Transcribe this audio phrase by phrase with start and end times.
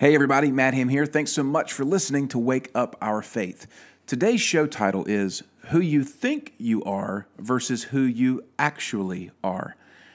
[0.00, 1.06] Hey, everybody, Matt Ham here.
[1.06, 3.66] Thanks so much for listening to Wake Up Our Faith.
[4.06, 9.74] Today's show title is Who You Think You Are versus Who You Actually Are.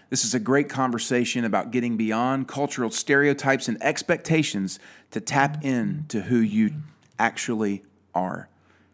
[0.10, 4.80] This is a great conversation about getting beyond cultural stereotypes and expectations
[5.12, 6.76] to tap into who you
[7.20, 7.84] actually
[8.16, 8.48] are.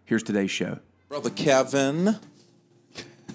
[0.06, 0.80] Here's today's show.
[1.08, 2.18] Brother Kevin.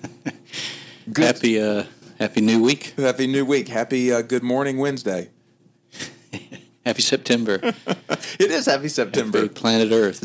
[1.16, 1.84] Happy uh,
[2.18, 2.94] Happy New Week.
[2.96, 3.68] Happy New Week.
[3.68, 5.30] Happy uh, Good Morning Wednesday.
[6.84, 7.60] Happy September.
[8.38, 9.42] It is Happy September.
[9.42, 10.20] Happy Planet Earth.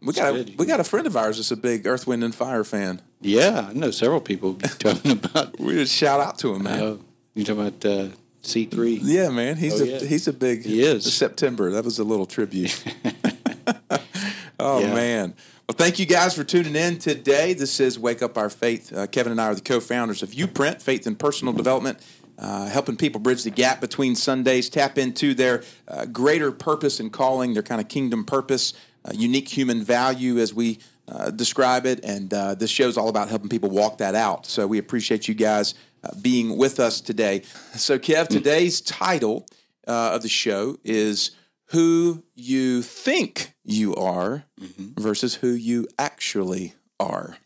[0.00, 2.34] We got a, we got a friend of ours that's a big Earth, Wind, and
[2.34, 3.00] Fire fan.
[3.20, 5.58] Yeah, I know several people talking about.
[5.58, 6.82] We just shout out to him, man.
[6.82, 6.96] Uh,
[7.34, 8.08] you talking about uh,
[8.42, 8.96] C three?
[9.02, 9.56] yeah, man.
[9.56, 9.98] He's Oh, a yeah.
[10.00, 10.64] he's a big.
[10.64, 11.10] He is.
[11.14, 11.70] September.
[11.70, 12.84] That was a little tribute.
[14.58, 14.94] oh Yeah.
[14.94, 15.34] man.
[15.68, 17.54] Well, thank you guys for tuning in today.
[17.54, 18.92] This is Wake Up Our Faith.
[18.92, 21.98] Uh, Kevin and I are the co-founders of YouPrint, Faith and Personal Development,
[22.44, 27.10] uh, helping people bridge the gap between Sundays, tap into their uh, greater purpose and
[27.10, 28.74] calling, their kind of kingdom purpose,
[29.06, 30.78] uh, unique human value as we
[31.08, 32.04] uh, describe it.
[32.04, 34.44] And uh, this show is all about helping people walk that out.
[34.44, 37.44] So we appreciate you guys uh, being with us today.
[37.76, 39.46] So, Kev, today's title
[39.88, 41.30] uh, of the show is
[41.68, 47.38] who you think you are versus who you actually are.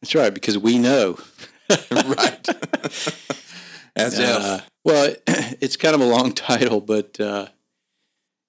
[0.00, 1.18] That's right, because we know.
[1.90, 2.48] right.
[3.96, 4.70] As Uh, if.
[4.84, 5.14] well,
[5.60, 7.48] it's kind of a long title, but uh,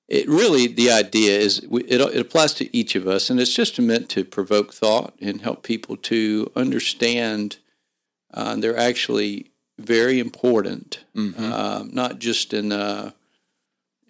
[0.08, 3.54] it really the idea is we- it, it applies to each of us, and it's
[3.54, 7.58] just meant to provoke thought and help people to understand
[8.34, 13.14] uh, they're actually very important, um, not just in a,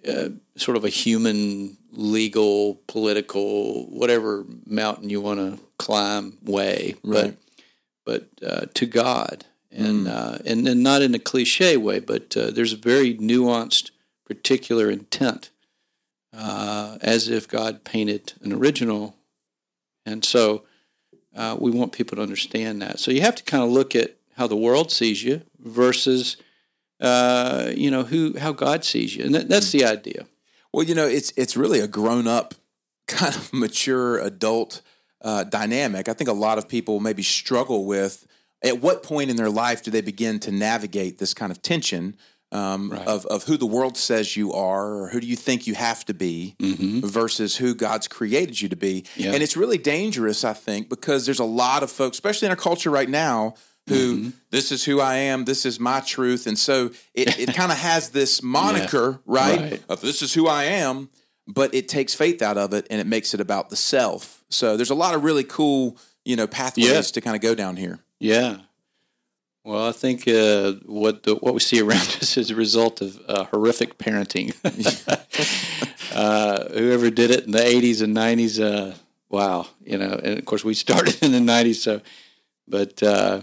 [0.07, 7.35] uh sort of a human, legal, political, whatever mountain you want to climb way, Right.
[8.05, 9.45] but but uh, to God,
[9.75, 13.91] and uh, and and not in a cliche way, but uh, there's a very nuanced,
[14.25, 15.51] particular intent,
[16.35, 19.15] uh, as if God painted an original,
[20.05, 20.63] and so
[21.35, 22.99] uh, we want people to understand that.
[22.99, 26.37] So you have to kind of look at how the world sees you versus.
[27.01, 30.25] Uh, you know who how God sees you, and that, that's the idea.
[30.71, 32.55] Well, you know, it's it's really a grown up,
[33.07, 34.81] kind of mature adult
[35.21, 36.07] uh, dynamic.
[36.07, 38.25] I think a lot of people maybe struggle with
[38.65, 42.17] at what point in their life do they begin to navigate this kind of tension
[42.51, 43.05] um, Right.
[43.07, 46.05] of of who the world says you are, or who do you think you have
[46.05, 49.05] to be, versus who God's created you to be.
[49.15, 49.33] Yeah.
[49.33, 52.55] And it's really dangerous, I think, because there's a lot of folks, especially in our
[52.57, 53.55] culture right now.
[53.87, 57.71] Who this is who I am, this is my truth, and so it, it kind
[57.71, 59.59] of has this moniker, right?
[59.59, 59.83] Right.
[59.89, 61.09] of this is who I am,
[61.47, 64.43] but it takes faith out of it and it makes it about the self.
[64.49, 67.01] So there's a lot of really cool, you know, pathways Yeah.
[67.01, 67.99] to kind of go down here.
[68.19, 68.57] Yeah.
[69.63, 73.19] Well, I think uh, what the, what we see around us is a result of
[73.27, 74.53] uh, horrific parenting.
[76.15, 78.95] uh, whoever did it in the '80s and '90s, uh,
[79.29, 80.19] wow, you know.
[80.23, 82.01] And of course, we started in the '90s, so.
[82.67, 83.41] But uh,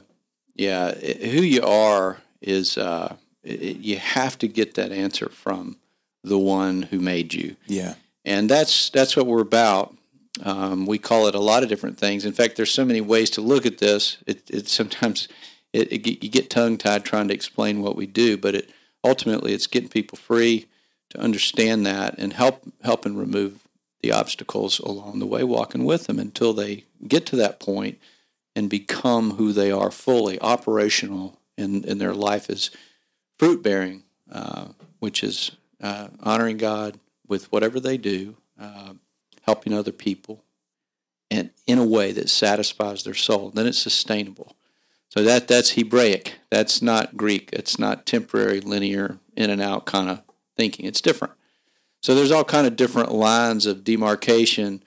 [0.55, 5.77] yeah, it, who you are is uh, it, you have to get that answer from
[6.25, 7.95] the one who made you Yeah.
[8.25, 9.97] and that's that's what we're about.
[10.43, 12.25] Um, we call it a lot of different things.
[12.25, 14.19] In fact, there's so many ways to look at this.
[14.27, 15.29] It, it sometimes
[15.73, 18.71] it, it, you get tongue tied trying to explain what we do, but it
[19.05, 20.67] ultimately it's getting people free
[21.11, 23.67] to understand that and help help and remove
[24.01, 27.99] the obstacles along the way, walking with them until they get to that point
[28.55, 32.71] and become who they are fully operational, and, and their life is
[33.39, 34.69] fruit bearing, uh,
[34.99, 38.93] which is uh, honoring God with whatever they do, uh,
[39.43, 40.45] helping other people,
[41.31, 43.51] and in a way that satisfies their soul.
[43.51, 44.57] Then it's sustainable.
[45.09, 46.39] So that that's Hebraic.
[46.51, 47.51] That's not Greek.
[47.53, 50.23] It's not temporary, linear, in and out kind of
[50.57, 50.87] thinking.
[50.87, 51.35] It's different.
[52.03, 54.83] So there's all kind of different lines of demarcation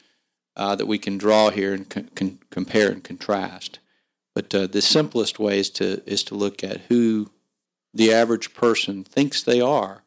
[0.55, 3.79] uh, that we can draw here and con- con- compare and contrast.
[4.33, 7.29] But uh, the simplest way is to is to look at who
[7.93, 10.03] the average person thinks they are,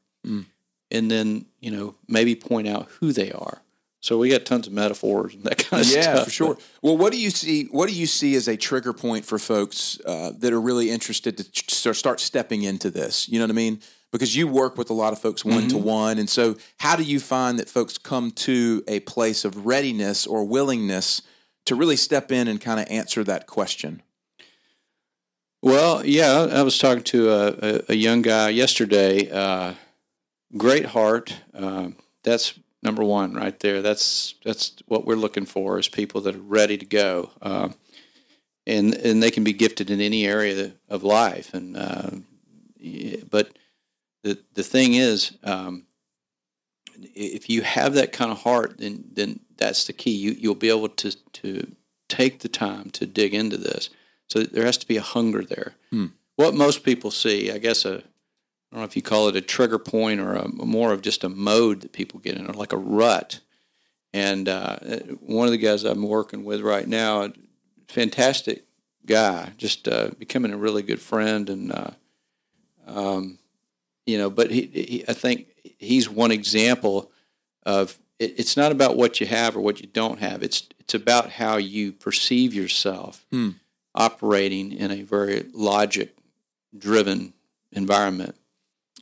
[0.90, 3.62] and then you know maybe point out who they are.
[4.08, 6.02] So we got tons of metaphors and that kind of stuff.
[6.02, 6.58] Yeah, for sure.
[6.80, 7.64] Well, what do you see?
[7.64, 11.36] What do you see as a trigger point for folks uh, that are really interested
[11.36, 13.28] to ch- start- start stepping into this?
[13.28, 13.80] You know what I mean?
[14.10, 17.02] Because you work with a lot of folks one to one, and so how do
[17.02, 21.20] you find that folks come to a place of readiness or willingness
[21.66, 24.00] to really step in and kind of answer that question?
[25.60, 29.30] Well, yeah, I was talking to a, a, a young guy yesterday.
[29.30, 29.74] Uh,
[30.56, 31.36] great heart.
[31.52, 31.90] Uh,
[32.22, 32.58] that's
[32.88, 33.82] number one right there.
[33.82, 37.68] That's that's what we're looking for is people that are ready to go, uh,
[38.66, 41.52] and and they can be gifted in any area of life.
[41.52, 42.10] And uh,
[43.30, 43.50] but
[44.22, 45.84] the the thing is, um,
[47.14, 50.16] if you have that kind of heart, then then that's the key.
[50.16, 51.10] You you'll be able to
[51.42, 51.76] to
[52.08, 53.90] take the time to dig into this.
[54.30, 55.74] So there has to be a hunger there.
[55.90, 56.06] Hmm.
[56.36, 58.02] What most people see, I guess, a
[58.70, 61.24] I don't know if you call it a trigger point or a, more of just
[61.24, 63.40] a mode that people get in, or like a rut.
[64.12, 64.76] And uh,
[65.20, 67.30] one of the guys I'm working with right now,
[67.88, 68.64] fantastic
[69.06, 71.90] guy, just uh, becoming a really good friend, and uh,
[72.86, 73.38] um,
[74.06, 75.48] you know, but he, he, I think
[75.78, 77.10] he's one example
[77.64, 80.42] of it, it's not about what you have or what you don't have.
[80.42, 83.50] It's it's about how you perceive yourself Hmm.
[83.94, 86.16] operating in a very logic
[86.76, 87.34] driven
[87.72, 88.36] environment.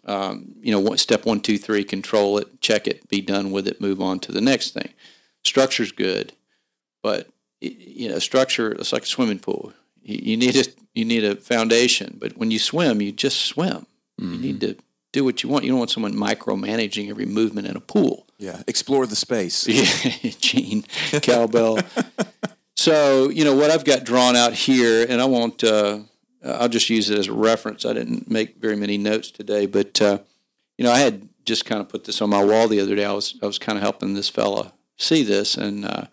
[0.06, 3.66] Um, you know, one, step one, two, three, control it, check it, be done with
[3.66, 4.90] it, move on to the next thing.
[5.44, 6.32] Structure's good,
[7.02, 7.28] but
[7.60, 9.72] you know, structure it's like a swimming pool.
[10.02, 10.64] You, you need a
[10.94, 13.86] you need a foundation, but when you swim, you just swim.
[14.18, 14.76] You need to
[15.12, 15.64] do what you want.
[15.64, 18.26] You don't want someone micromanaging every movement in a pool.
[18.38, 18.62] Yeah.
[18.66, 19.66] Explore the space.
[19.68, 20.84] Yeah, Gene
[21.22, 21.80] Cowbell.
[22.76, 25.62] so you know what I've got drawn out here, and I won't.
[25.64, 26.00] Uh,
[26.44, 27.84] I'll just use it as a reference.
[27.84, 30.18] I didn't make very many notes today, but uh,
[30.78, 33.04] you know I had just kind of put this on my wall the other day.
[33.04, 36.04] I was I was kind of helping this fella see this, and uh,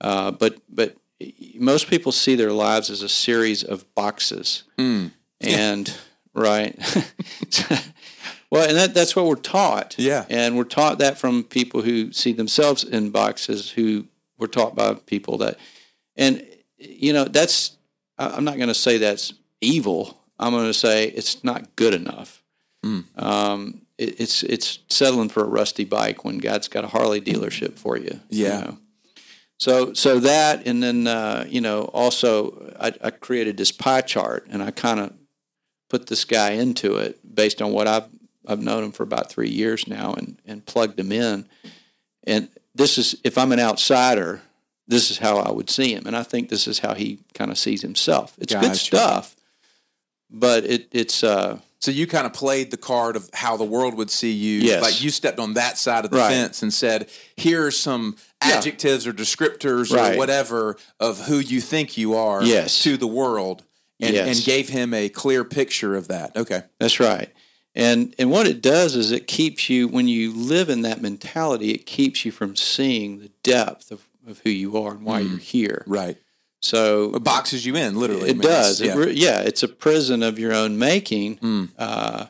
[0.00, 0.96] uh, but but
[1.56, 5.10] most people see their lives as a series of boxes, Mm.
[5.40, 5.94] and
[6.34, 6.74] right.
[8.50, 9.96] well, and that, that's what we're taught.
[9.98, 10.24] Yeah.
[10.30, 14.06] And we're taught that from people who see themselves in boxes, who
[14.38, 15.58] were taught by people that,
[16.16, 16.44] and,
[16.78, 17.76] you know, that's,
[18.18, 20.18] I'm not going to say that's evil.
[20.38, 22.42] I'm going to say it's not good enough.
[22.84, 23.04] Mm.
[23.22, 27.78] Um, it, it's, it's settling for a rusty bike when God's got a Harley dealership
[27.78, 28.20] for you.
[28.30, 28.60] you Yeah.
[28.60, 28.78] know.
[29.58, 34.46] So, so that, and then, uh, you know, also I, I created this pie chart
[34.48, 35.12] and I kind of
[35.90, 38.08] put this guy into it based on what I've
[38.46, 41.46] I've known him for about three years now and and plugged him in.
[42.24, 44.40] And this is if I'm an outsider,
[44.88, 47.50] this is how I would see him, and I think this is how he kind
[47.50, 48.34] of sees himself.
[48.38, 48.68] It's Gotcha.
[48.68, 49.36] good stuff,
[50.30, 53.94] but it it's uh, So you kind of played the card of how the world
[53.94, 54.60] would see you.
[54.60, 54.82] Yes.
[54.82, 56.30] Like you stepped on that side of the Right.
[56.30, 58.16] fence and said, here are some
[58.46, 58.58] Yeah.
[58.58, 60.14] adjectives or descriptors Right.
[60.14, 62.82] or whatever of who you think you are Yes.
[62.82, 63.64] to the world
[63.98, 64.36] and, Yes.
[64.36, 66.36] and gave him a clear picture of that.
[66.36, 66.62] Okay.
[66.78, 67.30] That's right.
[67.74, 71.70] And and what it does is it keeps you when you live in that mentality,
[71.70, 75.38] it keeps you from seeing the depth of, of who you are and why you're
[75.38, 75.84] here.
[75.86, 76.16] Right.
[76.60, 78.30] So It boxes you in, literally.
[78.30, 78.80] It does.
[78.80, 81.38] it's- It yeah, it's a prison of your own making.
[81.38, 81.68] Mm.
[81.78, 82.26] Uh,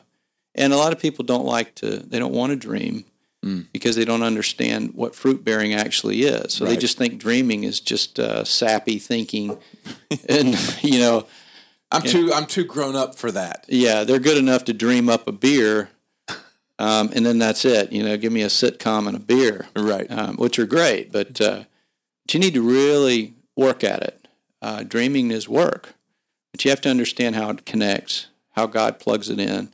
[0.55, 3.05] and a lot of people don't like to, they don't want to dream
[3.43, 3.65] Mm.
[3.73, 6.53] because they don't understand what fruit bearing actually is.
[6.53, 9.57] So they just think dreaming is just uh, sappy thinking.
[10.29, 11.25] and, you know,
[11.91, 13.65] I'm too I'm too grown up for that.
[13.67, 15.89] yeah, they're good enough to dream up a beer.
[16.77, 17.91] Um, and then that's it.
[17.91, 20.05] You know, give me a sitcom and a beer Right.
[20.11, 21.63] um, which are great, but, uh,
[22.25, 24.20] but you need to really work at it.
[24.61, 25.95] Uh, dreaming is work,
[26.51, 29.71] but you have to understand how it connects, how God plugs it in.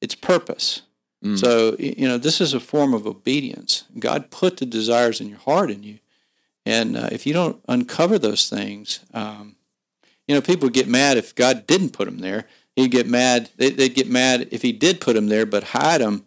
[0.00, 0.82] It's purpose.
[1.24, 1.38] Mm.
[1.38, 3.84] So you know this is a form of obedience.
[3.98, 5.98] God put the desires in your heart in you,
[6.64, 9.56] and uh, if you don't uncover those things, um,
[10.28, 12.46] you know people get mad if God didn't put them there.
[12.74, 13.48] He'd get mad.
[13.56, 16.26] They, they'd get mad if He did put them there, but hide them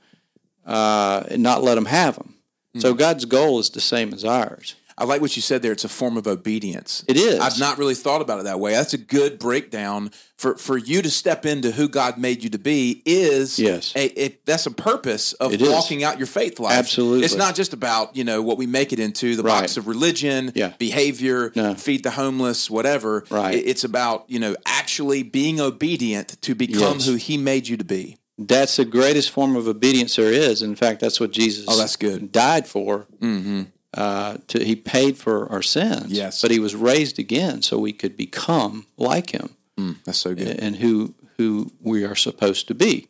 [0.66, 2.36] uh, and not let them have them.
[2.75, 2.82] Mm.
[2.82, 4.75] So God's goal is the same as ours.
[5.00, 5.72] I like what you said there.
[5.72, 7.06] It's a form of obedience.
[7.08, 7.39] It is.
[7.39, 8.74] I've not really thought about it that way.
[8.74, 12.60] That's a good breakdown for, for you to step into who God made you to
[12.60, 13.01] be.
[13.06, 13.94] Is Yes.
[13.96, 15.70] a, it, that's a purpose of It is.
[15.70, 16.74] walking out your faith life.
[16.77, 17.24] Absolutely.
[17.25, 19.62] it's not just about you know what we make it into the Right.
[19.62, 20.74] box of religion, Yeah.
[20.77, 21.75] behavior, No.
[21.75, 23.24] feed the homeless, whatever.
[23.29, 23.56] Right.
[23.56, 27.06] It- it's about you know actually being obedient to become Yes.
[27.06, 28.18] who He made you to be.
[28.38, 30.62] That's the greatest form of obedience there is.
[30.62, 32.32] In fact, that's what Jesus Oh, that's good.
[32.32, 33.06] died for.
[33.22, 33.63] Mm-hmm.
[33.93, 36.12] Uh, to, he paid for our sins.
[36.12, 36.41] Yes.
[36.41, 40.60] But he was raised again so we could become like him Mm, that's so good.
[40.60, 43.08] and who who we are supposed to be.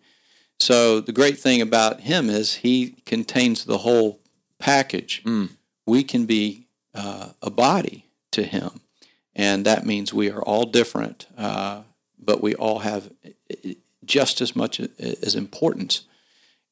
[0.59, 4.19] So the great thing about him is he contains the whole
[4.59, 5.21] package.
[5.25, 5.49] Mm.
[5.87, 8.81] We can be uh, a body to him,
[9.35, 11.81] and that means we are all different, uh,
[12.19, 13.69] but we all have uh,
[14.05, 16.05] just as much as importance.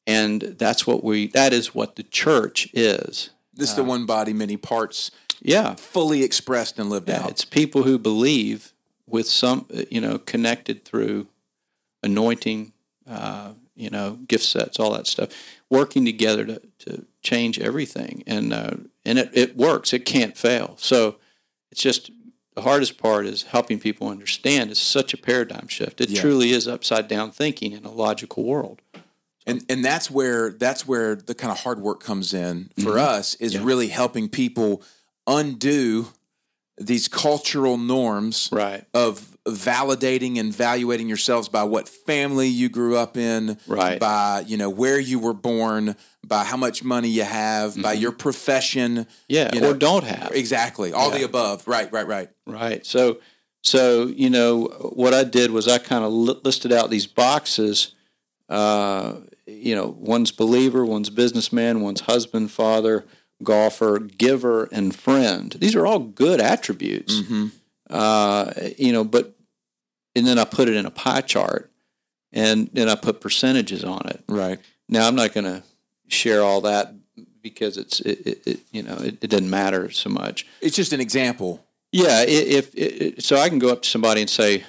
[0.05, 1.27] And that's what we.
[1.27, 3.31] That is what the church is.
[3.57, 5.11] This is the one body, many parts,
[5.41, 7.29] Yeah, fully expressed and lived yeah, out.
[7.31, 8.73] it's people who believe
[9.07, 11.27] with some, uh, you know, connected through
[12.03, 12.73] anointing,
[13.09, 15.29] uh, you know, gift sets, all that stuff,
[15.69, 18.71] working together to, to change everything, and uh,
[19.05, 19.93] and it, it works.
[19.93, 20.75] It can't fail.
[20.77, 21.17] So
[21.71, 22.11] it's just
[22.55, 24.71] the hardest part is helping people understand.
[24.71, 26.01] It's such a paradigm shift.
[26.01, 26.21] It Yeah.
[26.21, 28.81] truly is upside down thinking in a logical world.
[29.47, 32.99] And and that's where that's where the kind of hard work comes in for Mm-hmm.
[33.19, 34.83] us is really helping people
[35.25, 36.07] undo
[36.79, 38.83] these cultural norms Right.
[38.93, 43.99] of validating and evaluating yourselves by what family you grew up in, Right.
[43.99, 48.11] by you know where you were born, by how much money you have, by your
[48.11, 49.09] profession, Mm-hmm.
[49.29, 50.31] Yeah, you know, or don't have.
[50.35, 51.67] exactly all the above.
[51.67, 52.29] Right, right, right.
[52.45, 52.85] Right.
[52.85, 53.19] So,
[53.63, 57.93] so you know, what I did was I kind of li- listed out these boxes.
[58.49, 59.15] Uh,
[59.47, 63.05] you know, one's believer, one's businessman, one's husband, father,
[63.43, 65.53] golfer, giver, and friend.
[65.59, 67.21] These are all good attributes.
[67.89, 69.35] Uh, you know, but
[70.15, 71.71] and then I put it in a pie chart,
[72.33, 74.23] and then I put percentages on it.
[74.27, 74.59] Right.
[74.89, 75.63] Now I'm not going to
[76.07, 76.93] share all that
[77.41, 80.45] because it's it, it, it you know it, it doesn't matter so much.
[80.61, 81.63] It's just an example.
[81.91, 84.65] Yeah, if, if so, I can go up to somebody and say,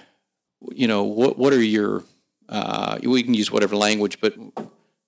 [0.70, 2.04] you know, what what are your
[2.48, 4.34] uh, we can use whatever language, but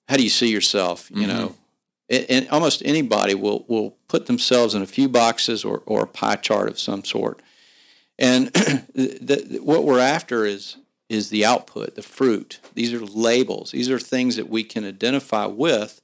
[0.08, 1.10] how do you see yourself?
[1.10, 1.56] You know,
[2.08, 6.06] and, and almost anybody will will put themselves in a few boxes or or a
[6.06, 7.40] pie chart of some sort,
[8.18, 10.76] and the, the, what we're after is
[11.08, 12.60] is the output, the fruit.
[12.74, 13.72] These are labels.
[13.72, 16.00] These are things that we can identify with,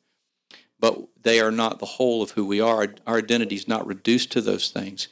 [0.80, 2.88] but they are not the whole of who we are.
[3.06, 5.06] Our identity is not reduced to those things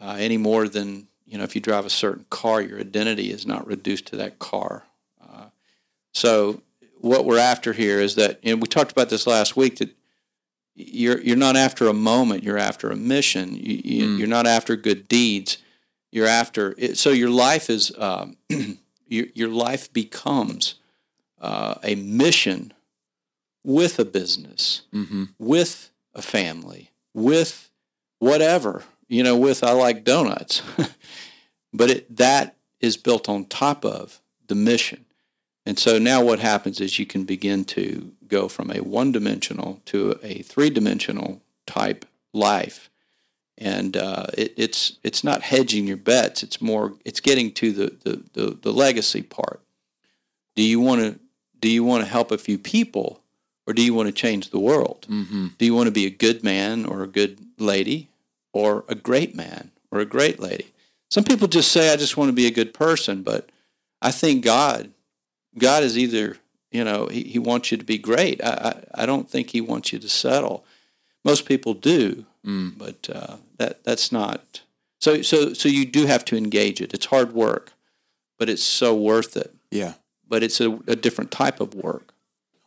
[0.00, 3.46] uh, any more than you know if you drive a certain car, your identity is
[3.46, 4.84] not reduced to that car.
[6.12, 6.62] So
[7.00, 9.90] what we're after here is that, and we talked about this last week that
[10.74, 13.54] you're you're not after a moment, you're after a mission.
[13.54, 15.58] You, you, You're not after good deeds.
[16.10, 18.36] You're after it, so your life is um,
[19.06, 20.76] your your life becomes
[21.40, 22.72] uh, a mission
[23.62, 24.82] with a business,
[25.38, 27.70] with a family, with
[28.18, 29.36] whatever you know.
[29.36, 30.62] With I like donuts,
[31.72, 35.04] but it, that is built on top of the mission.
[35.66, 39.80] And so now what happens is you can begin to go from a one dimensional
[39.86, 42.88] to a three dimensional type life.
[43.58, 46.42] And uh, it, it's it's not hedging your bets.
[46.42, 49.60] It's more it's getting to the, the, the, the legacy part.
[50.56, 51.20] Do you want to
[51.60, 53.20] do you want to help a few people,
[53.66, 55.06] or do you want to change the world?
[55.10, 55.48] Mm-hmm.
[55.58, 58.08] Do you want to be a good man or a good lady,
[58.54, 60.72] or a great man or a great lady?
[61.10, 63.50] Some people just say, "I just want to be a good person," but
[64.00, 64.90] I think God
[65.58, 66.36] God is either,
[66.70, 68.42] you know, he, he wants you to be great.
[68.42, 70.64] I, I, I don't think he wants you to settle.
[71.24, 74.62] Most people do, but uh, that that's not.
[75.00, 76.94] So so so you do have to engage it.
[76.94, 77.72] It's hard work,
[78.38, 79.54] but it's so worth it.
[79.70, 79.94] Yeah.
[80.28, 82.14] But it's a, a different type of work.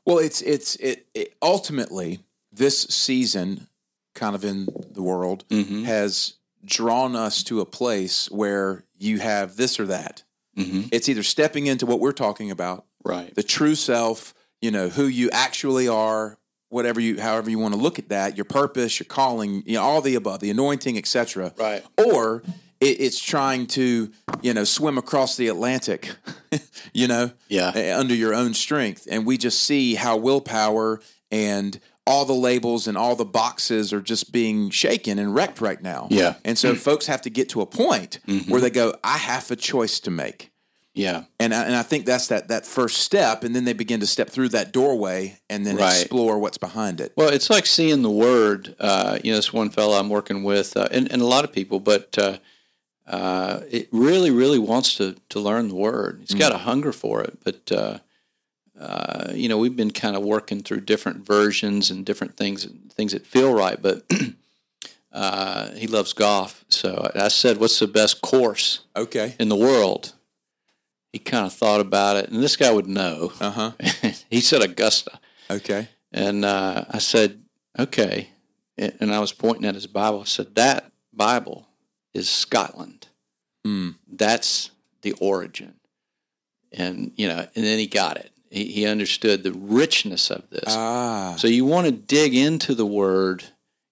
[0.05, 2.19] Well, it's it's it, it ultimately
[2.51, 3.67] this season,
[4.13, 5.83] kind of in the world, Mm-hmm.
[5.85, 6.33] has
[6.65, 10.23] drawn us to a place where you have this or that.
[10.57, 10.89] Mm-hmm.
[10.91, 13.33] It's either stepping into what we're talking about, Right.
[13.35, 16.37] the true self, you know, who you actually are,
[16.69, 19.81] whatever you, however you want to look at that, your purpose, your calling, you know,
[19.83, 21.53] all the above, the anointing, etc.
[21.57, 21.83] Right.
[21.97, 22.43] Or
[22.79, 26.11] it, it's trying to, you know, swim across the Atlantic,
[26.93, 27.95] you know, Yeah.
[27.97, 30.99] under your own strength, and we just see how willpower
[31.31, 35.81] and all the labels and all the boxes are just being shaken and wrecked right
[35.81, 36.07] now.
[36.09, 36.35] Yeah.
[36.43, 38.51] And so folks have to get to a point Mm-hmm.
[38.51, 40.51] where they go, I have a choice to make.
[40.95, 41.23] Yeah.
[41.39, 44.05] And I, and I think that's that that first step, and then they begin to
[44.05, 45.89] step through that doorway and then Right.
[46.01, 47.13] explore what's behind it.
[47.15, 48.75] Well, it's like seeing the word.
[48.79, 51.51] Uh, you know, this one fellow I'm working with, uh, and, and a lot of
[51.51, 52.37] people, but uh,
[53.07, 56.25] uh, it really, really wants to to learn the word.
[56.27, 57.97] He's got a hunger for it, but uh,
[58.79, 63.11] uh, you know, we've been kind of working through different versions and different things, things
[63.13, 63.81] that feel right.
[63.81, 64.03] But
[65.11, 69.35] uh, he loves golf, so I said, "What's the best course Okay.
[69.39, 70.13] in the world?"
[71.11, 73.31] He kind of thought about it, and this guy would know.
[73.39, 73.71] Uh huh.
[74.29, 75.19] he said Augusta.
[75.49, 75.89] Okay.
[76.11, 77.43] And uh, I said,
[77.77, 78.29] okay.
[78.77, 80.21] And and I was pointing at his Bible.
[80.21, 81.67] I said, that Bible
[82.13, 83.07] is Scotland.
[83.65, 83.95] Mm.
[84.11, 84.71] That's
[85.03, 85.75] the origin.
[86.71, 88.31] And, you know, and then he got it.
[88.53, 90.65] He, he understood the richness of this.
[90.67, 91.33] Ah.
[91.39, 93.45] So you want to dig into the word.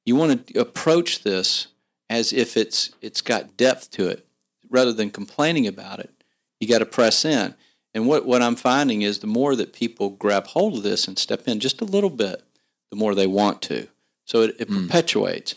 [0.06, 1.68] You want to approach this
[2.12, 4.24] as if it's it's got depth to it,
[4.70, 6.12] rather than complaining about it.
[6.60, 7.56] You got to press in.
[7.96, 11.18] And what what I'm finding is the more that people grab hold of this and
[11.18, 12.44] step in just a little bit,
[12.91, 13.88] the more they want to.
[14.25, 15.56] So it, it perpetuates.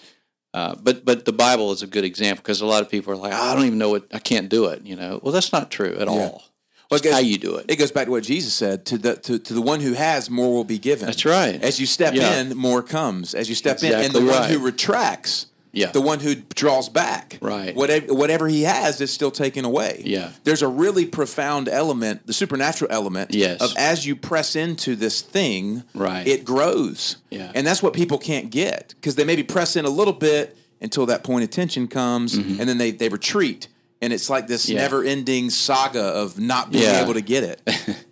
[0.54, 3.16] Uh, but but the Bible is a good example because a lot of people are
[3.16, 4.80] like, I don't even know what I can't do it.
[4.86, 6.42] You know, well that's not true at all.
[6.90, 7.66] Well, goes- how you do it.
[7.68, 10.28] It goes back to what Jesus said: to the to, to the one who has,
[10.30, 11.06] more will be given.
[11.06, 11.60] That's right.
[11.62, 12.40] As you step Yeah.
[12.40, 13.34] in, more comes.
[13.34, 15.90] As you step in, and Exactly the one who retracts, Yeah.
[15.90, 17.36] The one who draws back.
[17.40, 17.74] Right.
[17.74, 20.02] Whatever, whatever he has is still taken away.
[20.04, 20.30] Yeah.
[20.44, 23.60] There's a really profound element, the supernatural element Yes.
[23.60, 26.24] of as you press into this thing, Right.
[26.28, 27.16] it grows.
[27.30, 27.50] Yeah.
[27.56, 31.06] And that's what people can't get because they maybe press in a little bit until
[31.06, 32.60] that point of tension comes mm-hmm.
[32.60, 33.66] and then they, they retreat.
[34.02, 34.68] And it's like this.
[34.68, 34.80] Yeah.
[34.80, 37.02] never ending saga of not being Yeah.
[37.02, 37.60] able to get it.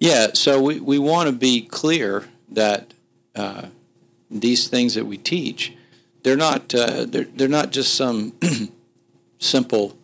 [0.00, 2.92] Yeah, so we, we want to be clear that
[3.34, 3.68] uh,
[4.28, 5.72] these things that we teach,
[6.24, 8.32] they're not uh, they're they're not just some
[9.38, 9.96] simple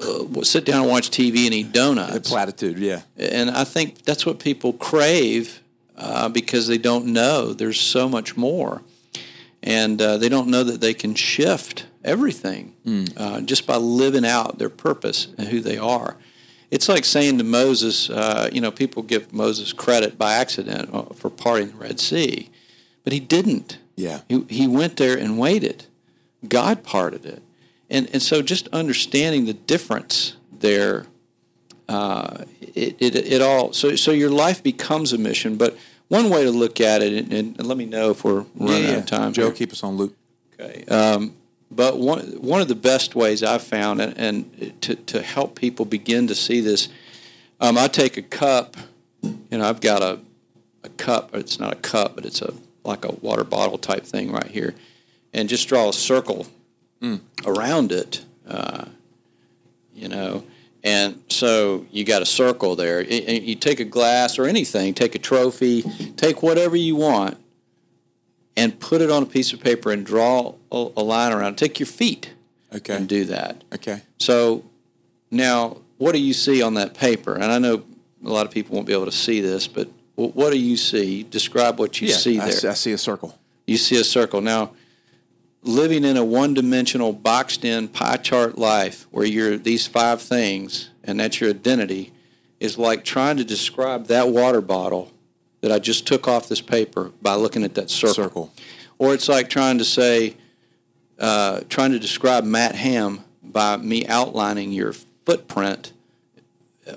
[0.00, 2.28] uh, sit down and watch TV and eat the donuts.
[2.30, 3.02] platitude, yeah.
[3.16, 5.60] And I think that's what people crave
[5.96, 8.82] uh, because they don't know there's so much more,
[9.62, 12.74] and uh, they don't know that they can shift everything
[13.16, 16.16] uh, just by living out their purpose and who they are.
[16.70, 21.02] It's like saying to Moses, uh, you know, people give Moses credit by accident uh,
[21.14, 22.50] for parting the Red Sea,
[23.04, 23.78] but he didn't.
[23.96, 24.20] Yeah.
[24.28, 25.86] He, he went there and waited.
[26.46, 27.42] God parted it.
[27.90, 31.06] And, and so just understanding the difference there,
[31.88, 35.56] uh, it, it, it all, so, so your life becomes a mission.
[35.56, 35.76] But
[36.08, 38.98] one way to look at it, and, and let me know if we're running out
[38.98, 39.32] of time.
[39.32, 39.52] Joe, here.
[39.52, 40.16] keep us on loop.
[40.58, 40.84] Okay.
[40.86, 41.34] Um,
[41.70, 45.84] but one one of the best ways I've found, and, and to to help people
[45.84, 46.88] begin to see this,
[47.60, 48.76] um, I take a cup.
[49.22, 50.20] You know, I've got a
[50.82, 51.34] a cup.
[51.34, 54.74] It's not a cup, but it's a like a water bottle type thing right here,
[55.34, 56.46] and just draw a circle
[57.46, 58.24] around it.
[58.46, 58.86] Uh,
[59.94, 60.44] you know,
[60.84, 63.02] and so you got a circle there.
[63.02, 65.82] You take a glass or anything, take a trophy,
[66.16, 67.36] take whatever you want,
[68.56, 71.54] and put it on a piece of paper and draw a, line around.
[71.54, 71.58] it.
[71.58, 72.32] Take your feet
[72.74, 72.94] Okay.
[72.96, 73.64] and do that.
[73.74, 74.02] Okay.
[74.18, 74.64] So
[75.30, 77.34] now, what do you see on that paper?
[77.34, 77.82] And I know
[78.24, 81.22] a lot of people won't be able to see this, but what do you see?
[81.22, 82.52] Describe what you see I, there.
[82.52, 83.38] see- I see a circle.
[83.66, 84.40] You see a circle.
[84.40, 84.72] Now,
[85.62, 91.40] living in a one-dimensional, boxed-in pie chart life where you're these five things and that's
[91.40, 92.12] your identity
[92.60, 95.12] is like trying to describe that water bottle
[95.60, 98.14] that I just took off this paper by looking at that circle.
[98.14, 98.52] Circle.
[98.98, 100.36] Or it's like trying to say,
[101.18, 104.92] uh, trying to describe Matt Ham by me outlining your
[105.24, 105.92] footprint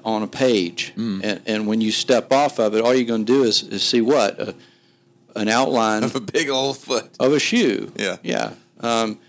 [0.06, 0.94] on a page.
[0.96, 3.84] And, and when you step off of it, all you're going to do is, is
[3.84, 4.40] see what?
[4.40, 4.56] A,
[5.36, 7.10] an outline Of a big old foot.
[7.20, 7.92] of a shoe.
[7.96, 8.18] Yeah.
[8.24, 8.54] Yeah.
[8.82, 9.20] Um,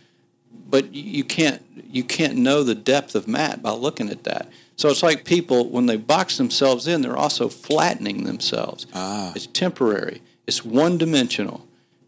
[0.69, 4.49] but you- can't you can't know the depth of Matt by looking at that.
[4.77, 8.87] So it's like people when they box themselves in, they're also flattening themselves.
[8.95, 9.33] Ah.
[9.37, 10.23] It's temporary.
[10.47, 11.67] It's one dimensional.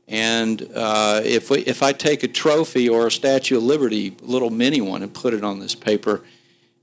[0.09, 4.51] And uh, if we, if I take a trophy or a Statue of Liberty, little
[4.51, 6.23] mini one, and put it on this paper,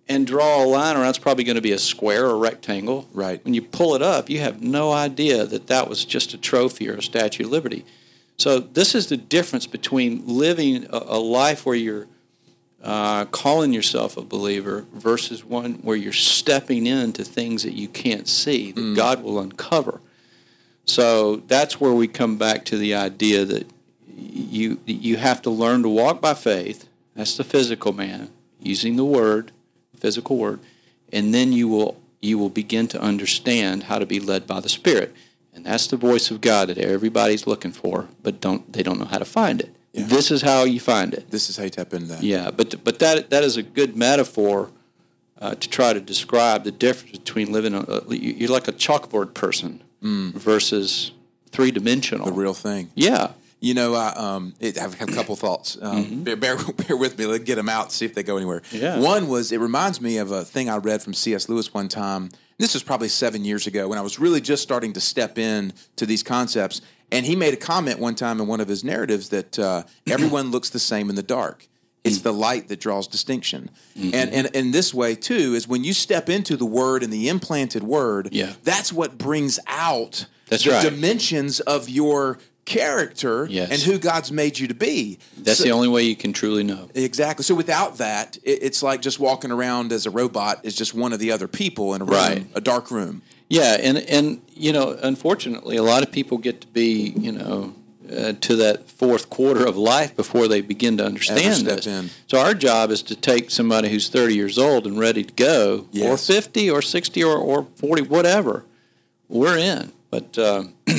[0.08, 3.08] and draw a line around, it's probably going to be a square or rectangle.
[3.14, 3.44] Right.
[3.46, 6.90] When you pull it up, you have no idea that that was just a trophy
[6.90, 7.86] or a Statue of Liberty.
[8.42, 12.08] So this is the difference between living a, a life where you're
[12.82, 18.28] uh, calling yourself a believer versus one where you're stepping into things that you can't
[18.28, 20.02] see that God will uncover.
[20.86, 23.70] So that's where we come back to the idea that
[24.08, 26.90] you you have to learn to walk by faith.
[27.16, 29.52] That's the physical man using the word,
[29.96, 30.62] physical word,
[31.14, 34.70] and then you will you will begin to understand how to be led by the
[34.70, 35.14] Spirit.
[35.54, 39.06] And that's the voice of God that everybody's looking for, but don't they don't know
[39.06, 39.76] how to find it.
[39.94, 40.06] Yeah.
[40.06, 41.30] This is how you find it.
[41.32, 42.24] This is how you tap into that.
[42.24, 44.72] Yeah, but but that that is a good metaphor
[45.42, 47.74] uh, to try to describe the difference between living.
[47.74, 51.12] A, you're like a chalkboard person versus
[51.52, 52.28] three dimensional.
[52.28, 52.92] The real thing.
[52.96, 55.78] yeah, You know, I, um, it, I have a couple thoughts.
[55.82, 57.26] Um, bear, bear, bear with me.
[57.26, 58.62] Let's get them out, see if they go anywhere.
[58.72, 59.00] Yeah.
[59.00, 61.50] One was, it reminds me of a thing I read from C.S.
[61.50, 62.30] Lewis one time.
[62.62, 65.74] This was probably seven years ago when I was really just starting to step in
[65.96, 66.80] to these concepts.
[67.12, 70.52] And he made a comment one time in one of his narratives that uh, everyone
[70.52, 71.68] looks the same in the dark.
[72.04, 72.24] It's Mm.
[72.24, 73.70] the light that draws distinction.
[73.98, 74.16] Mm-hmm.
[74.16, 77.30] And, and and this way too is when you step into the word and the
[77.30, 78.54] implanted word, Yeah.
[78.64, 80.84] that's what brings out That's the right.
[80.84, 82.40] dimensions of your
[82.72, 83.70] character Yes.
[83.72, 85.18] and who God's made you to be.
[85.38, 86.90] that's So- the only way you can truly know.
[86.96, 87.44] Exactly.
[87.44, 91.14] So without that, it, it's like just walking around as a robot is just one
[91.14, 92.46] of the other people in a room, Right.
[92.56, 93.22] a dark room.
[93.50, 97.74] Yeah, and and you know, unfortunately, a lot of people get to be you know
[98.10, 101.86] uh, to that fourth quarter of life before they begin to understand this.
[101.86, 102.10] in.
[102.28, 105.86] So our job is to take somebody who's thirty years old and ready to go,
[106.02, 108.64] or fifty, or sixty, or, or forty, whatever.
[109.28, 110.64] We're in, but uh,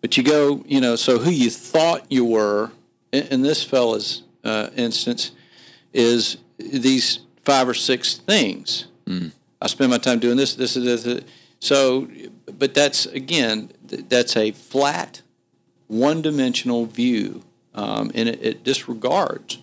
[0.00, 0.96] but you go, you know.
[0.96, 2.70] So who you thought you were
[3.12, 5.32] in, in this fella's uh, instance
[5.92, 8.86] is these five or six things.
[9.62, 11.24] I spend my time doing this, this, this, this.
[11.58, 12.08] So,
[12.58, 15.22] but that's again, that's a flat,
[15.88, 17.42] one-dimensional view
[17.74, 19.58] um, and it, it disregards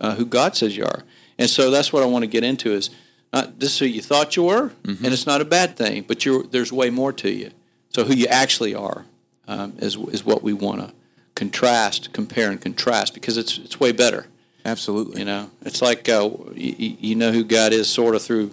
[0.00, 1.02] uh, who God says you are.
[1.38, 2.90] And so that's what I want to get into is
[3.32, 5.04] not this is who you thought you were, Mm-hmm.
[5.04, 7.50] and it's not a bad thing, but you're, there's way more to you.
[7.90, 9.06] So who you actually are
[9.48, 10.94] um, is is what we want to
[11.34, 14.26] contrast, compare, and contrast because it's it's way better.
[14.64, 15.20] Absolutely.
[15.20, 18.52] You know, it's like uh, you, you know who God is sort of through.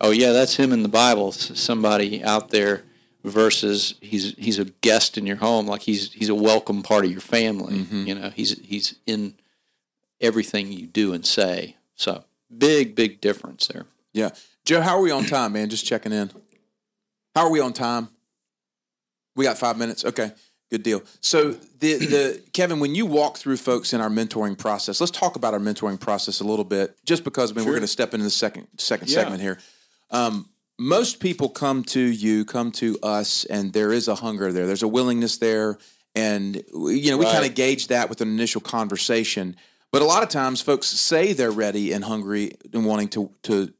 [0.00, 1.32] Oh yeah, that's him in the Bible.
[1.32, 2.82] Somebody out there
[3.24, 7.10] versus he's he's a guest in your home, like he's he's a welcome part of
[7.10, 7.86] your family.
[8.06, 9.34] You know, he's he's in
[10.20, 11.76] everything you do and say.
[11.94, 12.24] So
[12.56, 13.86] big big difference there.
[14.12, 14.30] Yeah.
[14.64, 15.68] Joe, how are we on time, man?
[15.68, 16.30] Just checking in.
[17.34, 18.08] How are we on time?
[19.36, 20.04] We got five minutes.
[20.04, 20.32] Okay.
[20.70, 21.02] Good deal.
[21.20, 25.36] So the the Kevin, when you walk through folks in our mentoring process, let's talk
[25.36, 28.14] about our mentoring process a little bit, just because I mean we're going to step
[28.14, 29.14] into the second second Yeah.
[29.14, 29.58] segment here.
[30.10, 34.66] Um, most people come to you, come to us, and there is a hunger there.
[34.66, 35.78] There's a willingness there,
[36.16, 37.32] and you know we Right.
[37.34, 39.54] kind of gauge that with an initial conversation.
[39.92, 43.72] But a lot of times, folks say they're ready and hungry and wanting to to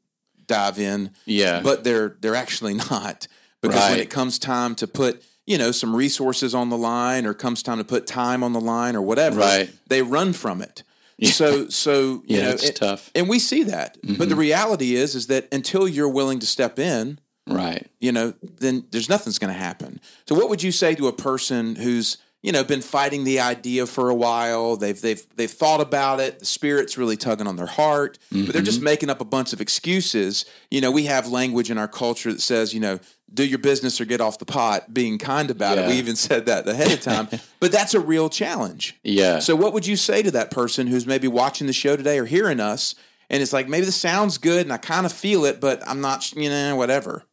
[0.47, 1.59] dive in, Yeah.
[1.61, 3.27] but they're they're actually not
[3.61, 7.33] because when it comes time to put you know some resources on the line or
[7.33, 9.69] comes time to put time on the line or whatever, Right.
[9.87, 10.83] they run from it.
[11.23, 13.05] So so you Yeah, know it's it- tough.
[13.07, 13.17] Mm-hmm.
[13.17, 13.97] and we see that.
[14.19, 17.87] But the reality is is that until you're willing to step in, Right.
[17.99, 19.99] you know, then there's nothing's going to happen.
[20.27, 23.85] So what would you say to a person who's you know been fighting the idea
[23.85, 24.77] for a while?
[24.77, 26.39] They've they've they've thought about it.
[26.39, 28.85] The spirit's really tugging on their heart, but they're just mm-hmm.
[28.85, 30.45] making up a bunch of excuses.
[30.71, 33.01] You know, we have language in our culture that says, you know,
[33.33, 34.93] do your business or get off the pot.
[34.93, 35.89] Being kind about it.
[35.89, 37.27] We even said that ahead of time.
[37.59, 38.97] but that's a real challenge.
[39.03, 39.39] Yeah.
[39.39, 42.23] So what would you say to that person who's maybe watching the show today or
[42.23, 42.95] hearing us?
[43.29, 45.99] And it's like maybe this sounds good and I kind of feel it, but I'm
[45.99, 47.25] not, you know, whatever.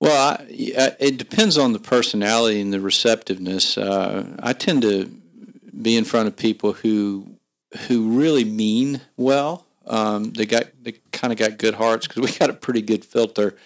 [0.00, 0.46] Well, I,
[0.98, 3.76] it depends on the personality and the receptiveness.
[3.76, 5.10] Uh, I tend to
[5.82, 7.36] be in front of people who
[7.86, 9.66] who really mean well.
[9.86, 13.04] Um, they got they kind of got good hearts because we got a pretty good
[13.04, 13.56] filter.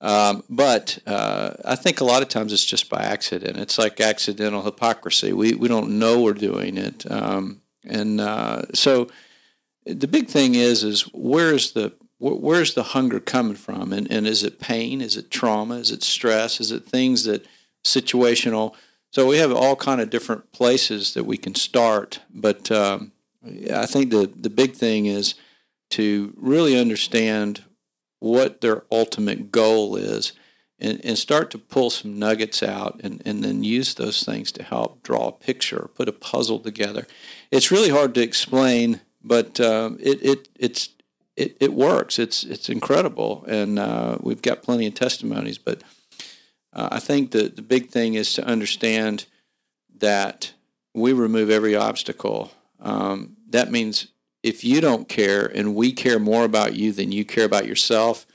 [0.00, 3.56] Um, but uh, I think a lot of times it's just by accident.
[3.56, 5.32] It's like accidental hypocrisy.
[5.32, 9.08] We we don't know we're doing it, um, and uh, so
[9.86, 13.92] the big thing is is where's the wh- where's the hunger coming from?
[13.92, 15.00] And, and is it pain?
[15.00, 15.76] Is it trauma?
[15.76, 16.60] Is it stress?
[16.60, 17.46] Is it things that
[17.84, 18.74] situational?
[19.10, 23.12] So we have all kind of different places that we can start but um,
[23.72, 25.34] i think the, the big thing is
[25.90, 27.64] to really understand
[28.20, 30.32] what their ultimate goal is
[30.78, 34.62] and, and start to pull some nuggets out and, and then use those things to
[34.62, 37.06] help draw a picture or put a puzzle together.
[37.50, 40.90] It's really hard to explain but um, it, it it's
[41.38, 42.18] it, it works.
[42.18, 45.56] It's it's incredible, and uh, we've got plenty of testimonies.
[45.56, 45.82] But
[46.72, 49.26] uh, I think the the big thing is to understand
[49.98, 50.52] that
[50.94, 52.50] we remove every obstacle.
[52.80, 54.08] Um, that means
[54.42, 58.26] if you don't care, and we care more about you than you care about yourself,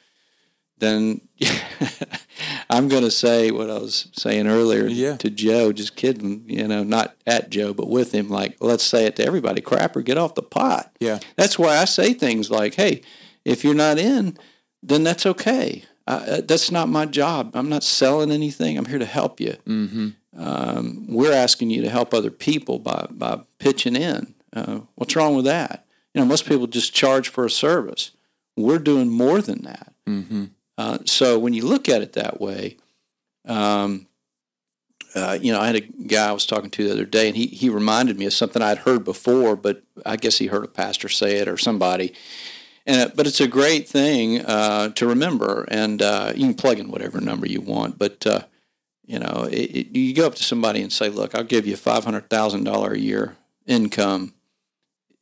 [0.84, 1.22] then
[2.69, 5.17] I'm going to say what I was saying earlier Yeah.
[5.17, 8.30] to Joe, just kidding, you know, not at Joe, but with him.
[8.30, 10.96] Like, let's say it to everybody crapper, get off the pot.
[11.00, 11.19] Yeah.
[11.36, 13.02] That's why I say things like, hey,
[13.46, 14.38] if you're not in,
[14.82, 15.84] then that's okay.
[16.06, 17.52] Uh, that's not my job.
[17.56, 18.78] I'm not selling anything.
[18.78, 19.56] I'm here to help you.
[19.65, 20.10] Mm-hmm.
[20.38, 24.34] Um, we're asking you to help other people by, by pitching in.
[24.52, 25.86] Uh, what's wrong with that?
[26.13, 28.12] You know, most people just charge for a service.
[28.58, 29.93] We're doing more than that.
[30.08, 30.46] Mm-hmm.
[30.77, 32.77] Uh, so when you look at it that way,
[33.45, 34.07] um,
[35.15, 37.38] uh, you know, I had a guy I was talking to the other day, and
[37.38, 40.67] he, he reminded me of something I'd heard before, but I guess he heard a
[40.67, 42.13] pastor say it or somebody.
[42.86, 46.79] And uh, but it's a great thing uh, to remember, and uh, you can plug
[46.79, 47.97] in whatever number you want.
[47.97, 48.41] But uh,
[49.05, 51.77] you know, it, it, you go up to somebody and say, "Look, I'll give you
[51.77, 54.33] five hundred thousand dollar a year income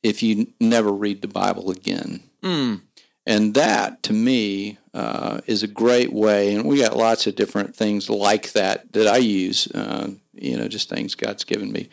[0.01, 2.81] if you never read the Bible again." Mm.
[3.25, 6.55] And that, to me, uh, is a great way.
[6.55, 9.67] And we got lots of different things like that that I use.
[9.67, 11.89] Uh, you know, just things God's given me.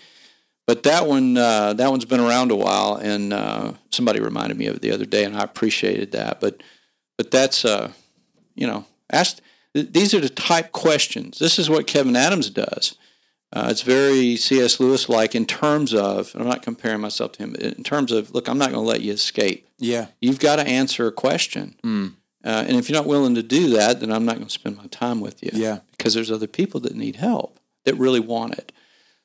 [0.67, 4.67] But that one, uh, that one's been around a while, and uh, somebody reminded me
[4.67, 6.41] of it the other day, and I appreciated that.
[6.41, 6.63] But,
[7.17, 7.93] but that's, uh,
[8.55, 9.41] you know, asked.
[9.75, 11.39] These are the type questions.
[11.39, 12.97] This is what Kevin Adams does.
[13.53, 14.79] Uh, it's very C.S.
[14.79, 16.33] Lewis like in terms of.
[16.35, 17.55] I'm not comparing myself to him.
[17.57, 20.09] In terms of, look, I'm not going to let you escape Yeah.
[20.21, 21.75] you've got to answer a question.
[21.83, 22.13] Mm.
[22.45, 24.77] Uh, and if you're not willing to do that, then I'm not going to spend
[24.77, 25.51] my time with you.
[25.55, 25.79] Yeah.
[25.97, 28.71] Because there's other people that need help that really want it.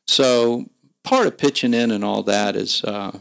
[0.08, 0.70] So
[1.04, 3.20] part of pitching in and all that is, uh,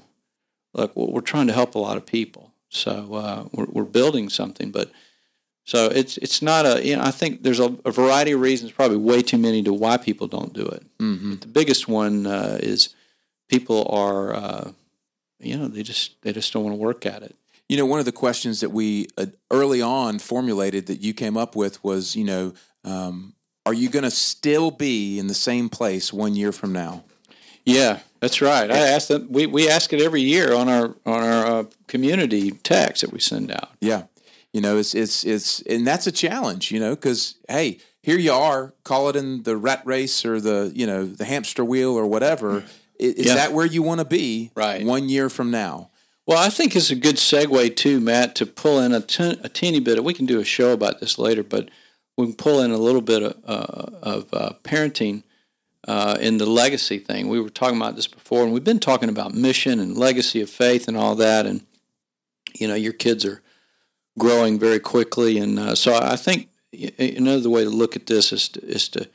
[0.73, 2.53] look, we're trying to help a lot of people.
[2.69, 4.91] So uh, we're, we're building something, but
[5.65, 8.73] so it's it's not a you know I think there's a, a variety of reasons,
[8.73, 10.85] probably way too many to why people don't do it.
[10.99, 11.37] Mm-hmm.
[11.37, 12.95] The biggest one uh, is
[13.49, 14.73] people are, uh,
[15.39, 17.37] you know, they just they just don't want to work at it.
[17.69, 21.37] You know, one of the questions that we uh, early on formulated that you came
[21.37, 25.69] up with was, you know, um, are you going to still be in the same
[25.69, 27.05] place one year from now?
[27.65, 28.69] Yeah, that's right.
[28.69, 29.29] I ask them.
[29.31, 33.21] We, we ask it every year on our on our uh, community text that we
[33.21, 33.71] send out.
[33.81, 34.05] Yeah,
[34.53, 36.71] you know, it's it's it's and that's a challenge.
[36.71, 40.73] You know, because hey, here you are, call it in the rat race or the
[40.75, 42.65] you know the hamster wheel or whatever.
[42.99, 43.35] Is Yeah.
[43.35, 44.51] that where you want to be?
[44.55, 44.85] Right.
[44.85, 45.91] one year from now.
[46.27, 48.99] Well, I think it's a good segue too, Matt, to pull in a
[49.43, 49.99] a teeny bit.
[49.99, 51.69] Of, we can do a show about this later, but
[52.17, 55.25] we can pull in a little bit of, uh, of uh, parenting
[55.89, 57.29] uh, in the legacy thing.
[57.29, 60.49] We were talking about this before, and we've been talking about mission and legacy of
[60.51, 61.45] faith and all that.
[61.47, 61.63] And
[62.55, 63.43] you know, your kids are
[64.19, 66.49] growing very quickly, and uh, so I think
[66.99, 69.09] another way to look at this is to, is to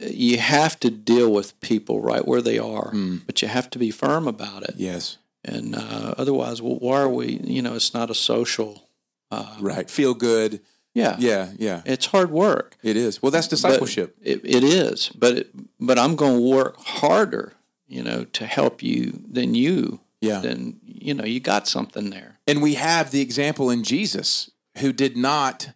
[0.00, 2.92] you have to deal with people right where they are,
[3.26, 7.08] but you have to be firm about it Yes, and uh, otherwise, well, why are
[7.08, 7.40] we?
[7.42, 8.88] You know, it's not a social.
[9.30, 9.90] Uh, right.
[9.90, 10.60] Feel good.
[10.94, 11.80] yeah, Yeah, yeah.
[11.86, 12.76] it's hard work.
[12.82, 13.22] It is.
[13.22, 14.14] Well, that's discipleship.
[14.22, 17.54] It, it is, but it, but I'm going to work harder.
[17.88, 20.00] You know, to help you than you.
[20.20, 20.40] Yeah.
[20.40, 22.31] Then you know you got something there.
[22.52, 25.70] And we have the example in Jesus who did not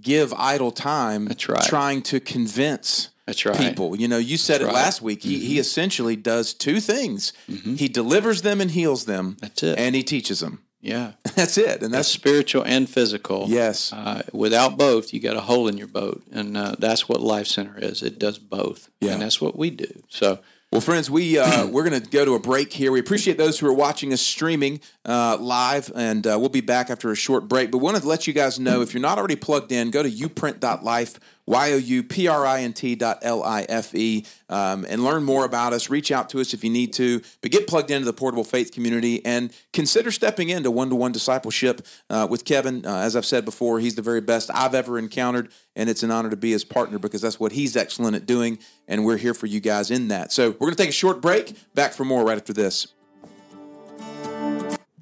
[0.00, 1.62] give idle time right.
[1.62, 3.54] trying to convince That's right.
[3.54, 3.68] Mm-hmm.
[3.68, 3.96] people.
[3.96, 4.72] You know, you said it right.
[4.74, 5.22] last week.
[5.22, 9.78] He, he essentially does two things he delivers them and heals them, That's it.
[9.78, 10.62] and he teaches them.
[10.80, 11.82] Yeah, That's it.
[11.82, 13.44] And that's that's, spiritual and physical.
[13.48, 13.92] yes.
[13.92, 17.46] Uh, without both, you got a hole in your boat, and uh, that's what Life
[17.46, 18.02] Center is.
[18.02, 19.12] It does both, Yeah.
[19.12, 20.02] and that's what we do.
[20.08, 20.38] So.
[20.72, 22.90] Well, friends, we uh, we're going to go to a break here.
[22.92, 26.88] We appreciate those who are watching us streaming uh, live, and uh, we'll be back
[26.88, 27.70] after a short break.
[27.70, 30.02] But we wanted to let you guys know if you're not already plugged in, go
[30.02, 34.24] to youprint.life, y o u p r i n t dot l i f e,
[34.48, 35.90] um, and learn more about us.
[35.90, 38.72] Reach out to us if you need to, but get plugged into the Portable Faith
[38.72, 42.86] community and consider stepping into one to one discipleship uh, with Kevin.
[42.86, 46.10] Uh, as I've said before, he's the very best I've ever encountered, and it's an
[46.10, 49.34] honor to be his partner because that's what he's excellent at doing, and we're here
[49.34, 50.32] for you guys in that.
[50.32, 51.56] So we're going to take a short break.
[51.74, 52.88] Back for more right after this.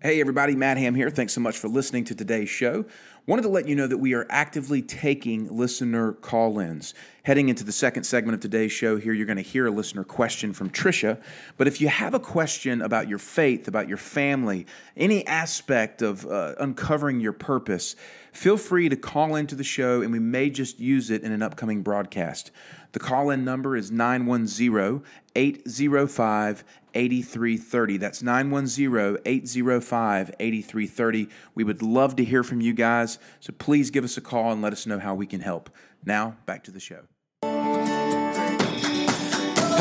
[0.03, 1.11] Hey, everybody, Matt Ham here.
[1.11, 2.87] Thanks so much for listening to today's show.
[3.31, 6.95] Wanted to let you know that we are actively taking listener call ins.
[7.23, 10.03] Heading into the second segment of today's show, here you're going to hear a listener
[10.03, 11.17] question from Trisha.
[11.57, 14.67] But if you have a question about your faith, about your family,
[14.97, 17.95] any aspect of uh, uncovering your purpose,
[18.33, 21.43] feel free to call into the show and we may just use it in an
[21.43, 22.51] upcoming broadcast.
[22.93, 25.03] The call in number is 910
[25.37, 26.65] 805
[26.95, 27.97] 8330.
[27.99, 31.29] That's 910 805 8330.
[31.55, 34.61] We would love to hear from you guys, so please give us a call and
[34.61, 35.71] let us know how we can help.
[36.05, 37.03] Now, back to the show.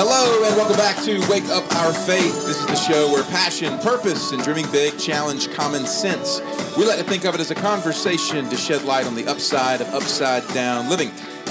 [0.01, 2.45] Hello, and welcome back to Wake Up Our Faith.
[2.45, 6.41] This is the show where passion, purpose, and dreaming big challenge common sense.
[6.77, 9.79] We like to think of it as a conversation to shed light on the upside
[9.79, 11.07] of upside down living.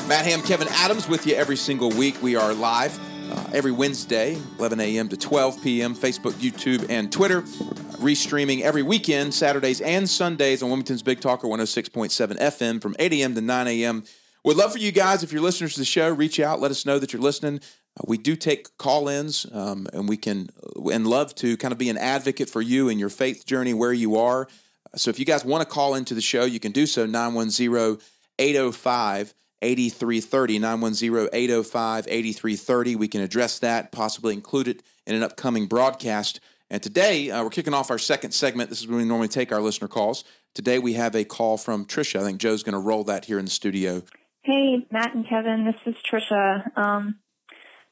[0.07, 2.23] Matt Ham, Kevin Adams with you every single week.
[2.23, 2.99] We are live
[3.33, 5.09] uh, every Wednesday, 11 a.m.
[5.09, 7.41] to 12 p.m., Facebook, YouTube, and Twitter.
[7.43, 13.35] Restreaming every weekend, Saturdays and Sundays on Wilmington's Big Talker 106.7 FM from 8 a.m.
[13.35, 14.05] to 9 a.m.
[14.45, 16.85] Would love for you guys, if you're listeners to the show, reach out, let us
[16.85, 17.61] know that you're listening.
[17.99, 20.49] Uh, we do take call-ins, um, and we can
[20.93, 23.93] and love to kind of be an advocate for you in your faith journey where
[23.93, 24.49] you are.
[24.97, 29.35] So if you guys want to call into the show, you can do so 910-805
[29.61, 36.41] 8330 910-805-8330 we can address that possibly include it in an upcoming broadcast.
[36.71, 38.71] And today uh, we're kicking off our second segment.
[38.71, 40.23] This is when we normally take our listener calls.
[40.55, 43.39] Today we have a call from trisha i think joe's going to roll that here
[43.39, 44.03] in the studio.
[44.43, 46.77] Hey, Matt and Kevin, this is Trisha.
[46.77, 47.19] Um,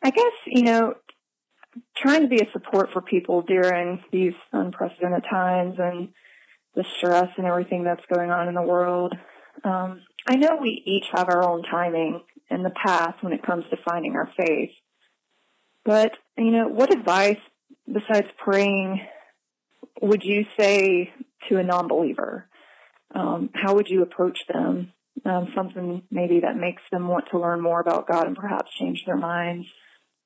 [0.07, 0.95] I guess, you know,
[1.97, 6.11] trying to be a support for people during these unprecedented times and
[6.77, 9.17] the stress and everything that's going on in the world.
[9.65, 13.65] Um, I know we each have our own timing in the past when it comes
[13.71, 14.71] to finding our faith.
[15.85, 17.41] But, you know, what advice
[17.93, 19.05] besides praying
[20.01, 21.13] would you say
[21.49, 22.49] to a non-believer?
[23.13, 24.93] Um, how would you approach them?
[25.25, 29.05] um, something maybe that makes them want to learn more about God and perhaps change
[29.07, 29.67] their minds.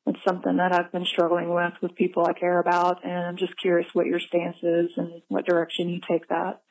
[0.07, 3.57] It's something that I've been struggling with with people I care about, and I'm just
[3.61, 6.63] curious what your stance is and what direction you take that.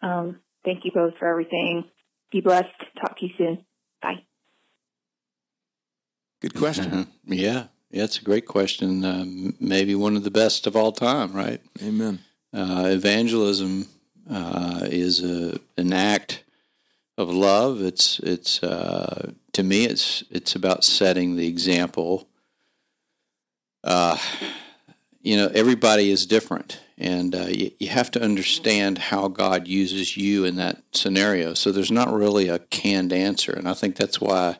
[0.00, 1.84] Um, thank you both for everything.
[2.30, 2.74] Be blessed.
[3.00, 3.64] Talk to you soon.
[4.00, 4.24] Bye.
[6.40, 7.08] good question.
[7.24, 9.04] Yeah, yeah, it's a great question.
[9.04, 11.60] Um, maybe one of the best of all time, right?
[11.80, 12.18] amen
[12.52, 13.86] Uh, evangelism
[14.28, 16.42] uh, is a, an act
[17.16, 17.80] of love.
[17.80, 22.28] It's it's uh, to me it's it's about setting the example.
[23.84, 24.16] Uh,
[25.22, 30.16] you know, everybody is different, and uh, you, you have to understand how God uses
[30.16, 31.54] you in that scenario.
[31.54, 34.58] So there's not really a canned answer, and I think that's why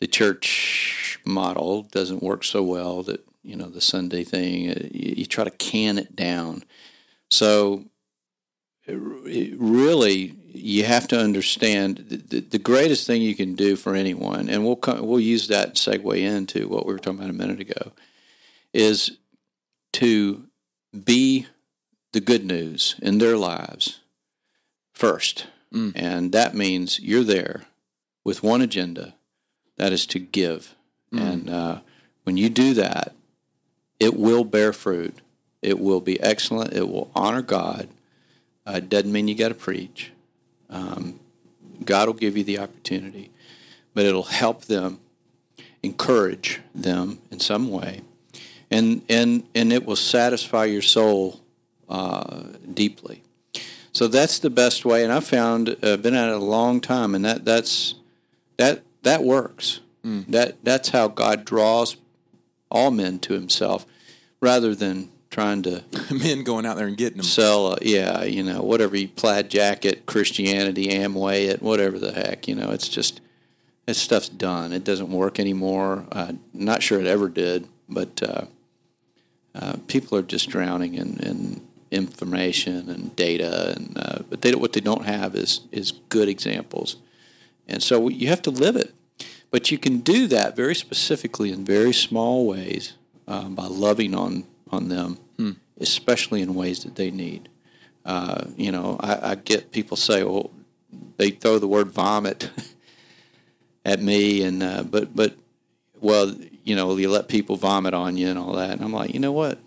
[0.00, 3.02] the church model doesn't work so well.
[3.02, 6.64] That you know, the Sunday thing, uh, you, you try to can it down.
[7.30, 7.84] So
[8.86, 13.94] it, it really, you have to understand the, the, greatest thing you can do for
[13.94, 17.34] anyone, and we'll come, we'll use that segue into what we were talking about a
[17.34, 17.92] minute ago,
[18.76, 19.16] is
[19.94, 20.44] to
[21.04, 21.46] be
[22.12, 24.00] the good news in their lives
[24.92, 25.46] first.
[25.72, 25.92] Mm.
[25.94, 27.62] And that means you're there
[28.22, 29.14] with one agenda
[29.78, 30.74] that is to give.
[31.12, 31.20] Mm.
[31.20, 31.80] And uh,
[32.24, 33.14] when you do that,
[33.98, 35.16] it will bear fruit.
[35.62, 36.74] It will be excellent.
[36.74, 37.88] It will honor God.
[38.66, 40.12] Uh, it doesn't mean you got to preach.
[40.68, 41.18] Um,
[41.82, 43.30] God will give you the opportunity,
[43.94, 45.00] but it'll help them,
[45.82, 48.02] encourage them in some way,
[48.70, 51.40] and and and it will satisfy your soul
[51.88, 53.22] uh, deeply.
[53.92, 57.14] So that's the best way, and I've found uh, been at it a long time,
[57.14, 57.94] and that that's
[58.58, 59.80] that that works.
[60.04, 60.26] Mm.
[60.28, 61.96] That that's how God draws
[62.70, 63.86] all men to Himself,
[64.40, 67.26] rather than trying to men going out there and getting them.
[67.26, 72.48] Sell, a, yeah, you know, whatever you plaid jacket, Christianity, Amway, it, whatever the heck,
[72.48, 73.20] you know, it's just
[73.86, 74.72] that stuff's done.
[74.72, 76.06] It doesn't work anymore.
[76.12, 78.46] Uh, not sure it ever did, but uh,
[79.58, 84.72] uh, people are just drowning in, in information and data, and uh, but they what
[84.72, 86.96] they don't have is is good examples,
[87.66, 88.94] and so you have to live it.
[89.50, 92.94] But you can do that very specifically in very small ways
[93.26, 95.52] um, by loving on on them, hmm.
[95.80, 97.48] especially in ways that they need.
[98.04, 100.50] Uh, you know, I, I, get people say, "Well,
[101.16, 102.50] they throw the word vomit
[103.84, 105.34] at me," and uh, but but
[106.00, 106.34] well,
[106.66, 109.20] you know, you let people vomit on you and all that, and I'm like, you
[109.20, 109.58] know what?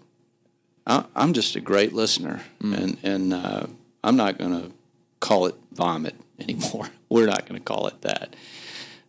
[0.85, 2.77] I, am just a great listener, mm.
[2.77, 3.67] and and uh,
[4.03, 4.71] I'm not going to
[5.21, 6.89] call it vomit anymore.
[7.07, 8.35] We're not going to call it that.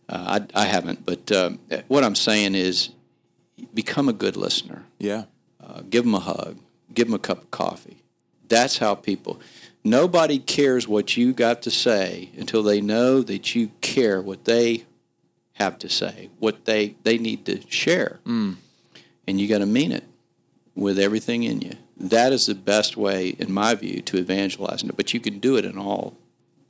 [0.07, 1.51] Uh, I, I haven't, but uh,
[1.89, 2.89] what I'm saying is,
[3.73, 4.85] become a good listener.
[4.97, 5.25] Yeah.
[5.61, 6.57] Uh, give them a hug.
[6.93, 8.03] Give them a cup of coffee.
[8.47, 9.39] That's how people.
[9.83, 14.85] Nobody cares what you got to say until they know that you care what they
[15.61, 18.55] have to say, what they they need to share, mm.
[19.27, 20.05] and you got to mean it
[20.75, 21.73] with everything in you.
[21.97, 24.83] That is the best way, in my view, to evangelize.
[24.83, 26.17] But you can do it in all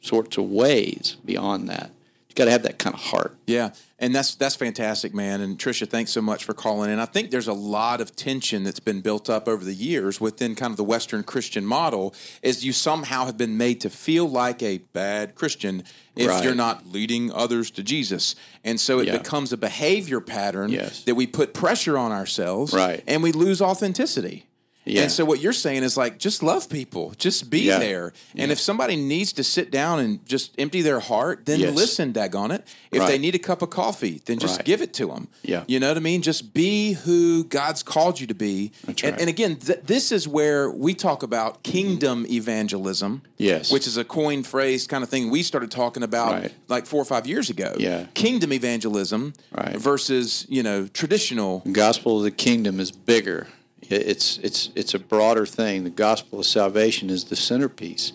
[0.01, 1.91] sorts of ways beyond that
[2.31, 3.35] you got to have that kind of heart.
[3.45, 5.41] Yeah, and that's that's fantastic, man.
[5.41, 6.97] And Tricia, thanks so much for calling in.
[6.97, 10.55] I think there's a lot of tension that's been built up over the years within
[10.55, 14.63] kind of the Western Christian model, is you somehow have been made to feel like
[14.63, 15.83] a bad Christian
[16.15, 16.41] if right.
[16.41, 19.17] you're not leading others to Jesus, and so it yeah.
[19.17, 21.03] becomes a behavior pattern yes.
[21.03, 23.03] that we put pressure on ourselves, right.
[23.07, 24.45] and we lose authenticity.
[24.85, 25.03] Yeah.
[25.03, 27.79] And so what you're saying is like just love people, just be yeah.
[27.79, 28.13] there.
[28.35, 28.53] And yeah.
[28.53, 31.75] if somebody needs to sit down and just empty their heart, then yes.
[31.75, 32.67] listen, daggone it.
[32.91, 33.07] If right.
[33.07, 34.65] they need a cup of coffee, then just right.
[34.65, 35.27] give it to them.
[35.43, 35.63] Yeah.
[35.67, 36.21] You know what I mean?
[36.21, 38.71] Just be who God's called you to be.
[38.85, 39.21] That's and, right.
[39.21, 43.21] and again, th- this is where we talk about kingdom evangelism.
[43.37, 43.71] Yes.
[43.71, 46.53] Which is a coined phrase kind of thing we started talking about right.
[46.67, 47.75] like four or five years ago.
[47.77, 48.07] Yeah.
[48.15, 49.33] Kingdom evangelism
[49.75, 51.59] versus, you know, traditional.
[51.71, 53.47] Gospel of the kingdom is bigger
[53.91, 55.83] it's it's it's a broader thing.
[55.83, 58.13] The gospel of salvation is the centerpiece,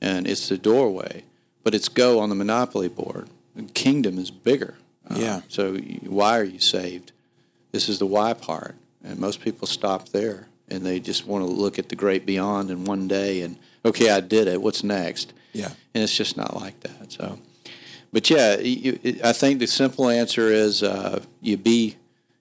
[0.00, 1.24] and it's the doorway.
[1.62, 3.28] But it's go on the monopoly board.
[3.54, 4.74] The kingdom is bigger.
[5.08, 5.40] Uh, yeah.
[5.48, 7.12] so why are you saved?
[7.72, 11.50] This is the why part, and most people stop there, and they just want to
[11.50, 14.60] look at the great beyond in one day, and okay, I did it.
[14.60, 15.32] What's next?
[15.52, 15.70] Yeah.
[15.94, 17.12] And it's just not like that.
[17.12, 17.38] So,
[18.12, 21.96] but yeah, you, I think the simple answer is uh, you be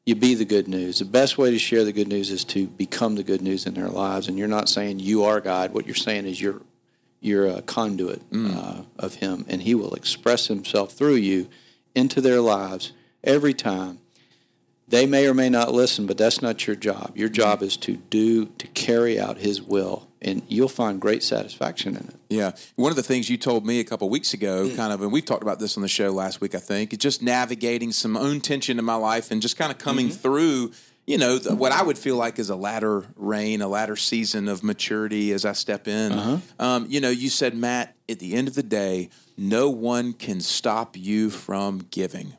[0.06, 1.00] you be the good news.
[1.00, 3.76] The best way to share the good news is to become the good news in
[3.76, 4.28] their lives.
[4.28, 5.74] And you're not saying you are God.
[5.74, 6.62] What you're saying is you're
[7.24, 8.56] you're a conduit mm.
[8.56, 11.50] uh, of Him, and He will express Himself through you
[11.94, 14.00] into their lives every time.
[14.88, 17.16] They may or may not listen, but that's not your job.
[17.16, 21.96] Your job is to do to carry out His will and you'll find great satisfaction
[21.96, 22.16] in it.
[22.30, 22.52] Yeah.
[22.76, 24.76] One of the things you told me a couple weeks ago, mm.
[24.76, 27.00] kind of, and we've talked about this on the show last week, I think, is
[27.00, 30.18] just navigating some own tension in my life and just kind of coming mm-hmm.
[30.18, 30.74] through,
[31.08, 34.48] you know, the, what I would feel like is a latter rain, a latter season
[34.48, 36.12] of maturity as I step in.
[36.12, 36.38] Uh-huh.
[36.60, 40.40] Um, you know, you said, Matt, at the end of the day, no one can
[40.40, 42.34] stop you from giving.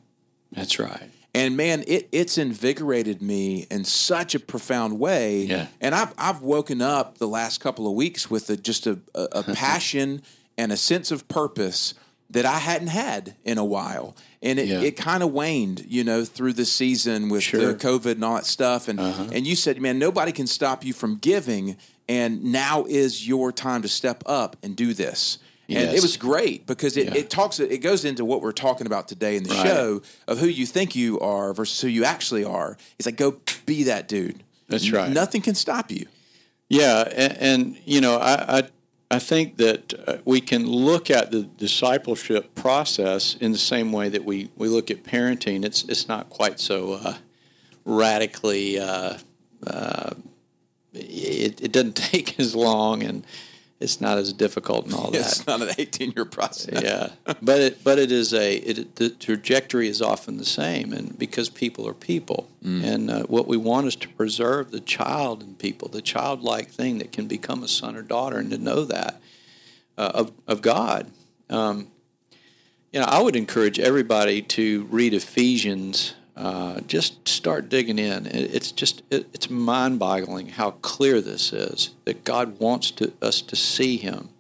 [0.52, 1.10] That's right.
[1.34, 5.44] And man, it, it's invigorated me in such a profound way.
[5.44, 5.68] Yeah.
[5.80, 9.28] And I've, I've woken up the last couple of weeks with a, just a, a,
[9.32, 10.22] a passion
[10.58, 11.94] and a sense of purpose
[12.28, 14.14] that I hadn't had in a while.
[14.42, 14.80] And it, Yeah.
[14.80, 17.60] it kind of waned, you know, through the season with Sure.
[17.60, 17.72] Uh-huh.
[17.72, 18.88] the COVID and all that stuff.
[18.88, 21.76] And and you said, man, nobody can stop you from giving.
[22.08, 25.38] And now is your time to step up and do this.
[25.68, 27.14] And it was great because it, Yeah.
[27.16, 29.66] it talks it goes into what we're talking about today in the Right.
[29.66, 32.76] show of who you think you are versus who you actually are.
[32.98, 34.42] It's like go be that dude.
[34.68, 35.10] That's right.
[35.10, 36.06] Nothing can stop you.
[36.68, 38.62] Yeah, and, and you know, I, I
[39.10, 44.08] I think that uh, we can look at the discipleship process in the same way
[44.08, 45.64] that we, we look at parenting.
[45.66, 47.16] It's it's not quite so uh,
[47.84, 48.78] radically.
[48.78, 49.18] Uh,
[49.66, 50.10] uh,
[50.94, 53.24] it, it doesn't take as long, and
[53.82, 55.20] it's not as difficult and all that.
[55.20, 56.82] It's not an 18 year process.
[56.82, 57.10] yeah,
[57.42, 61.48] but it but it is a it, the trajectory is often the same, and because
[61.48, 65.88] people are people, and uh, what we want is to preserve the child in people,
[65.88, 69.20] the childlike thing that can become a son or daughter, and to know that
[69.98, 71.10] uh, of of God.
[71.50, 71.88] Um,
[72.92, 76.14] you know, I would encourage everybody to read Ephesians.
[76.34, 78.26] Uh, just start digging in.
[78.26, 83.42] It, it's just it, it's mind-boggling how clear this is that God wants to, us
[83.42, 84.30] to see Him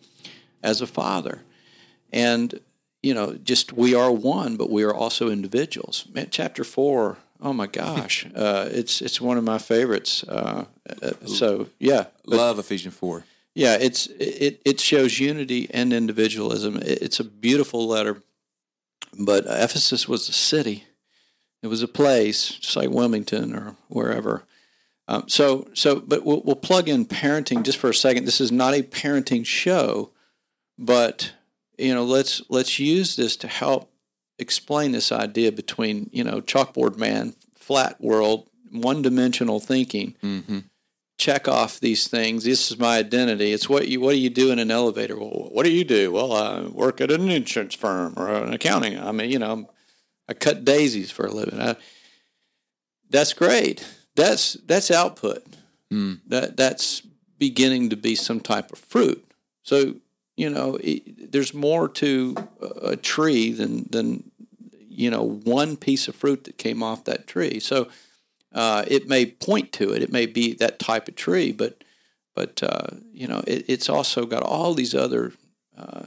[0.62, 1.42] as a father.
[2.10, 2.60] And,
[3.02, 6.06] you know, just we are one, but we are also individuals.
[6.14, 7.18] Man, chapter four.
[7.42, 10.24] Oh my gosh, uh, it's it's one of my favorites.
[10.24, 10.64] Uh,
[11.02, 12.06] uh, so, yeah.
[12.24, 13.24] But, Love Ephesians 4.
[13.54, 16.78] yeah, it's it, it shows unity and individualism.
[16.82, 18.22] It's a beautiful letter.
[19.18, 20.84] But Ephesus was a city.
[21.62, 24.44] It was a place, just like Wilmington or wherever.
[25.08, 28.24] Um, so, so, but we'll, we'll plug in parenting just for a second.
[28.24, 30.10] This is not a parenting show,
[30.78, 31.32] but
[31.78, 33.90] you know, let's let's use this to help
[34.38, 40.16] explain this idea between you know chalkboard man, flat world, one dimensional thinking.
[40.22, 40.60] Mm-hmm.
[41.18, 42.44] Check off these things.
[42.44, 43.52] This is my identity.
[43.52, 45.18] It's what you what do you do in an elevator?
[45.18, 46.12] Well, what do you do?
[46.12, 48.98] Well, I work at an insurance firm or an accounting.
[48.98, 49.68] I mean, you know,
[50.28, 51.60] I cut daisies for a living.
[51.60, 51.76] I,
[53.10, 53.86] that's great.
[54.16, 55.44] That's that's output.
[56.26, 57.02] That that's
[57.38, 59.24] beginning to be some type of fruit.
[59.62, 59.96] So
[60.36, 62.34] you know, it, there's more to
[62.82, 64.30] a tree than than
[64.88, 67.60] you know one piece of fruit that came off that tree.
[67.60, 67.88] So
[68.54, 70.02] uh, it may point to it.
[70.02, 71.84] It may be that type of tree, but
[72.34, 75.32] but uh, you know, it, it's also got all these other
[75.76, 76.04] uh,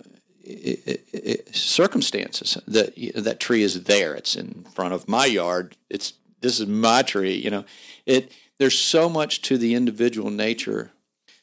[0.47, 4.13] i i i circumstances that that tree is there.
[4.15, 5.75] It's in front of my yard.
[5.89, 7.35] It's this is my tree.
[7.35, 7.65] You know,
[8.05, 8.31] it.
[8.57, 10.91] There's so much to the individual nature.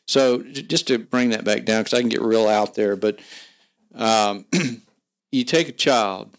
[0.06, 3.18] So just to bring that back down, because I can get real out there, but
[3.94, 4.46] um,
[5.32, 6.30] you take a child,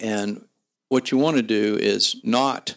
[0.00, 0.44] and
[0.88, 2.76] what you want to do is not.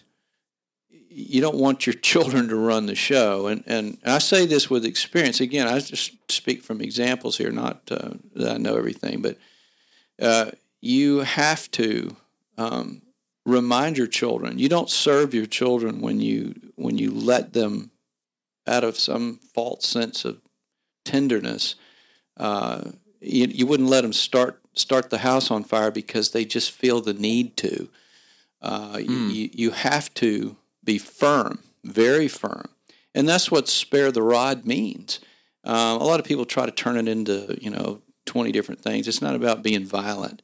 [1.17, 4.83] You don't want your children to run the show, and, and I say this with
[4.83, 5.39] experience.
[5.39, 9.37] Again, I just speak from examples here, not uh, that I know everything, but
[10.21, 10.51] uh,
[10.81, 12.17] you have to
[12.57, 13.01] um,
[13.45, 14.59] remind your children.
[14.59, 17.91] You don't serve your children when you when you let them
[18.67, 20.41] out of some false sense of
[21.05, 21.75] tenderness.
[22.35, 22.91] Uh,
[23.21, 26.99] you, you wouldn't let them start start the house on fire because they just feel
[26.99, 27.87] the need to.
[28.61, 32.69] Uh, you, you you have to be firm, very firm,
[33.13, 35.19] and that's what spare the rod means.
[35.63, 39.07] Um, a lot of people try to turn it into you know twenty different things.
[39.07, 40.41] It's not about being violent,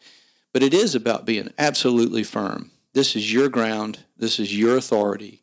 [0.54, 2.72] but it is about being absolutely firm.
[2.94, 4.00] This is your ground.
[4.18, 5.42] This is your authority,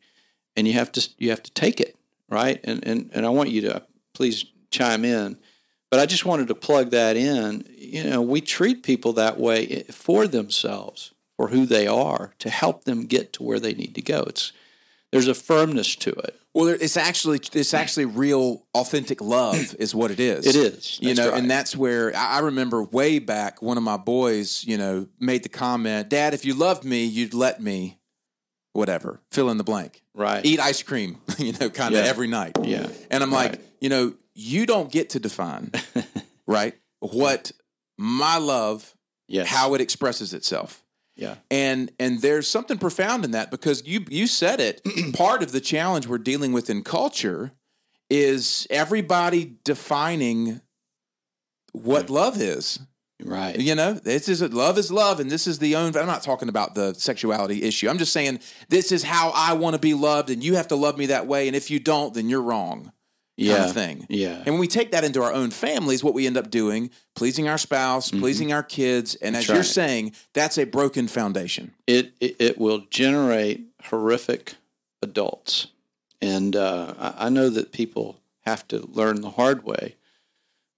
[0.55, 1.95] and you have to you have to take it
[2.29, 2.59] right.
[2.63, 3.83] And and and I want you to
[4.13, 5.37] please chime in.
[5.89, 7.65] But I just wanted to plug that in.
[7.75, 12.83] You know, we treat people that way for themselves, for who they are, to help
[12.83, 14.23] them get to where they need to go.
[14.27, 14.51] It's
[15.11, 16.35] there's a firmness to it.
[16.53, 20.45] Well, it's actually it's actually real, authentic love is what it is.
[20.47, 20.99] It is.
[21.01, 21.39] you know, right.
[21.39, 23.61] and that's where I remember way back.
[23.61, 27.33] One of my boys, you know, made the comment, "Dad, if you loved me, you'd
[27.35, 27.99] let me,
[28.73, 30.43] whatever, fill in the blank, Right.
[30.45, 32.09] Eat ice cream, you know, kind of Yeah.
[32.09, 32.87] every night." Yeah.
[33.11, 33.51] and I'm Right.
[33.51, 35.71] like, you know, you don't get to define,
[36.47, 37.51] right, what
[37.97, 38.95] my love,
[39.27, 39.47] Yes.
[39.49, 40.83] how it expresses itself
[41.19, 41.35] Yeah.
[41.51, 44.81] and and there's something profound in that because you you said it.
[45.13, 47.51] Part of the challenge we're dealing with in culture
[48.09, 50.61] is everybody defining
[51.73, 52.79] what love is.
[53.21, 53.59] Right.
[53.59, 56.47] you know this is love is love and this is the own i'm not talking
[56.47, 57.89] about the sexuality issue.
[57.89, 58.39] I'm just saying
[58.69, 61.27] this is how i want to be loved and you have to love me that
[61.27, 62.93] way and if you don't then you're wrong
[63.39, 63.55] Yeah.
[63.57, 64.37] kind of thing Yeah.
[64.45, 67.47] and when we take that into our own families, what we end up doing, pleasing
[67.47, 69.53] our spouse, pleasing our kids, and as Mm-hmm.
[69.53, 71.73] You're saying, that's a broken foundation.
[71.87, 74.55] it, it, it will generate horrific
[75.01, 75.67] adults.
[76.21, 79.95] And uh, I, I know that people have to learn the hard way,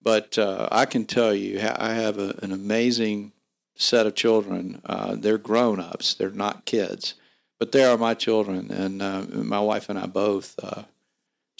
[0.02, 3.32] but uh, I can tell you, I have a, an amazing
[3.76, 4.82] set of children.
[4.86, 6.14] Uh, they're grown ups.
[6.14, 7.16] They're not kids,
[7.60, 10.60] but they are my children, and uh, my wife and I both.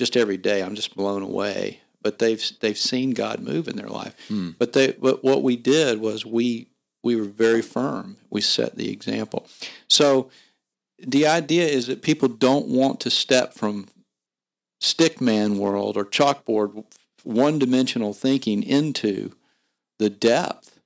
[0.02, 1.82] Just every day, I'm just blown away.
[2.02, 4.16] But they've they've seen God move in their life.
[4.30, 4.50] Hmm.
[4.58, 6.70] But they but what we did was we
[7.04, 8.18] we were very firm.
[8.32, 9.46] We set the example.
[9.88, 10.32] So
[10.98, 13.88] the idea is that people don't want to step from
[14.82, 16.84] stickman world or chalkboard
[17.24, 19.32] one dimensional thinking into
[20.00, 20.80] the depth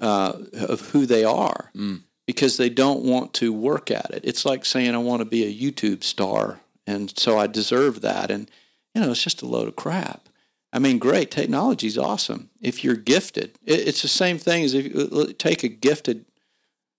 [0.00, 2.00] uh, of who they are Mm.
[2.26, 4.22] because they don't want to work at it.
[4.24, 8.30] It's like saying, I want to be a YouTube star, and so I deserve that.
[8.30, 8.50] And,
[8.94, 10.28] you know, it's just a load of crap.
[10.72, 12.50] I mean, great, technology's awesome.
[12.60, 16.24] If you're gifted, it, it's the same thing as if you take a gifted.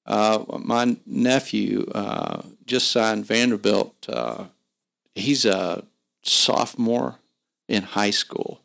[0.06, 4.08] Uh, my nephew uh, just signed Vanderbilt.
[4.08, 4.46] Uh,
[5.14, 5.84] he's a
[6.24, 7.16] sophomore
[7.68, 8.62] in high school.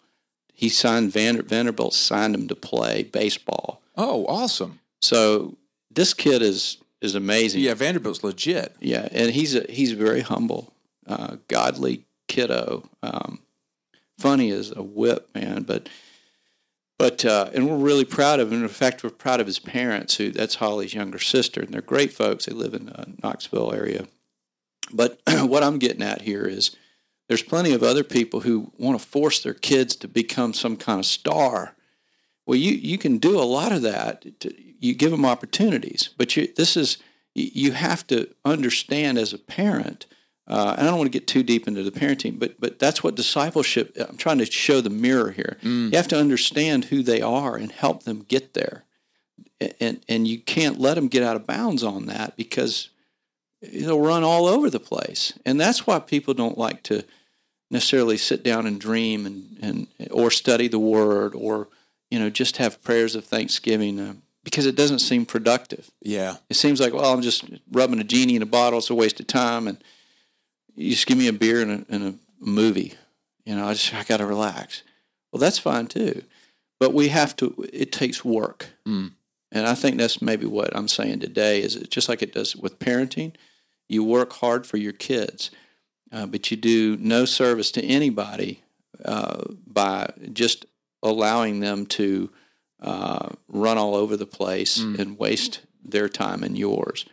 [0.53, 3.81] He signed Vander, Vanderbilt signed him to play baseball.
[3.97, 4.81] Oh, awesome.
[5.01, 5.57] So
[5.91, 7.63] this kid is is amazing.
[7.63, 8.77] Yeah, Vanderbilt's legit.
[8.79, 10.75] Yeah, and he's a, he's very humble,
[11.07, 12.89] uh, godly kiddo.
[13.03, 13.41] Um,
[14.19, 15.63] funny as a whip, man.
[15.63, 15.89] But
[16.99, 18.63] but uh, and we're really proud of him.
[18.63, 20.17] In fact, we're proud of his parents.
[20.17, 22.47] Who that's Holly's younger sister, and they're great folks.
[22.47, 24.07] They live in the Knoxville area.
[24.93, 26.77] But what I'm getting at here is
[27.29, 30.99] there's plenty of other people who want to force their kids to become some kind
[30.99, 31.75] of star.
[32.47, 34.41] Well, you you can do a lot of that.
[34.41, 36.99] To, you give them opportunities, but you this is
[37.35, 40.07] you have to understand as a parent.
[40.51, 43.05] Uh, and I don't want to get too deep into the parenting, but but that's
[43.05, 43.97] what discipleship.
[43.97, 45.59] I'm trying to show the mirror here.
[45.63, 48.83] You have to understand who they are and help them get there,
[49.81, 52.91] and and you can't let them get out of bounds on that because
[53.61, 55.39] it'll run all over the place.
[55.47, 57.05] And that's why people don't like to
[57.71, 61.69] necessarily sit down and dream and, and or study the word or
[62.11, 65.91] you know just have prayers of thanksgiving uh, because it doesn't seem productive.
[66.03, 66.39] Yeah.
[66.49, 68.81] It seems like well I'm just rubbing a genie in a bottle.
[68.81, 69.79] It's a waste of time and
[70.81, 72.15] you just give me a beer and a, and a
[72.45, 72.95] movie.
[73.45, 74.83] You know I just I got to relax.
[75.33, 76.23] Well that's fine too,
[76.79, 77.69] but we have to.
[77.73, 78.69] It takes work.
[78.87, 79.13] Mm.
[79.53, 82.55] And I think that's maybe what I'm saying today is it just like it does
[82.55, 83.33] with parenting,
[83.89, 85.51] you work hard for your kids,
[86.13, 88.63] uh, but you do no service to anybody
[89.05, 90.67] uh, by just
[91.03, 92.31] allowing them to
[92.81, 97.05] uh, run all over the place and waste their time and yours.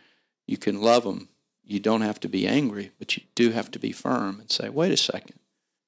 [0.46, 1.28] You can love them.
[1.68, 4.68] You don't have to be angry, but you do have to be firm and say,
[4.70, 5.38] "Wait a second,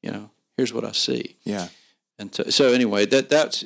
[0.03, 1.69] you know, here's what I see." Yeah.
[2.19, 3.65] And so, so anyway, that that's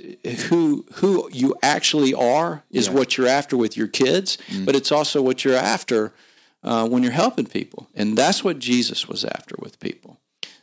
[0.48, 2.92] who who you actually are is Yeah.
[2.94, 6.12] what you're after with your kids, but it's also what you're after
[6.62, 10.20] uh, when you're helping people, and that's what Jesus was after with people.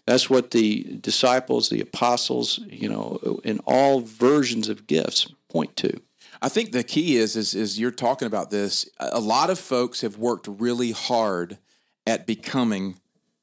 [0.08, 6.02] That's what the disciples, the apostles, you know, in all versions of gifts point to.
[6.42, 8.90] I think the key is, is is you're talking about this.
[9.00, 11.58] A lot of folks have worked really hard
[12.08, 13.00] at becoming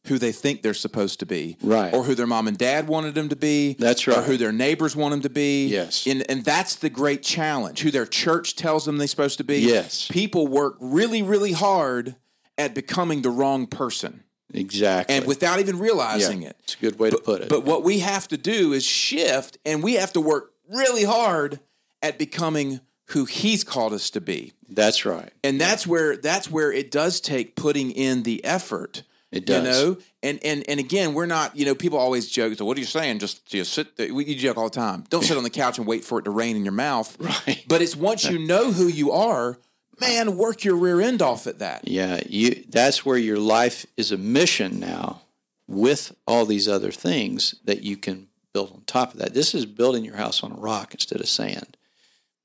[0.07, 1.93] who they think they're supposed to be, Right.
[1.93, 3.75] Or who their mom and dad wanted them to be.
[3.75, 4.19] That's right.
[4.19, 5.67] Or who their neighbors want them to be.
[5.69, 6.07] Yes.
[6.07, 7.81] And and that's the great challenge.
[7.83, 9.59] Who their church tells them they're supposed to be.
[9.61, 10.09] Yes.
[10.09, 12.17] People work really really hard
[12.57, 15.15] at becoming the wrong person, Exactly.
[15.15, 16.57] and without even realizing yeah, it.
[16.65, 17.49] it's a good way to put it.
[17.49, 21.61] But what we have to do is shift, and we have to work really hard
[22.03, 24.53] at becoming who He's called us to be.
[24.69, 25.33] that's right.
[25.43, 29.03] And that's where that's where it does take putting in the effort.
[29.31, 29.65] It does.
[29.65, 31.55] You know, and and and again, we're not.
[31.55, 32.55] You know, people always joke.
[32.57, 33.19] So, what are you saying?
[33.19, 33.97] Just just sit.
[33.97, 34.13] There.
[34.15, 35.05] We, you joke all the time.
[35.11, 37.17] Don't sit on the couch and wait for it to rain in your mouth.
[37.47, 37.63] Right.
[37.69, 39.59] But it's once you know who you are,
[40.01, 41.87] man, work your rear end off at that.
[41.87, 45.23] Yeah, you that's where your life is a mission now
[45.67, 49.35] with all these other things that you can build on top of that.
[49.35, 51.77] This is building your house on a rock instead of sand.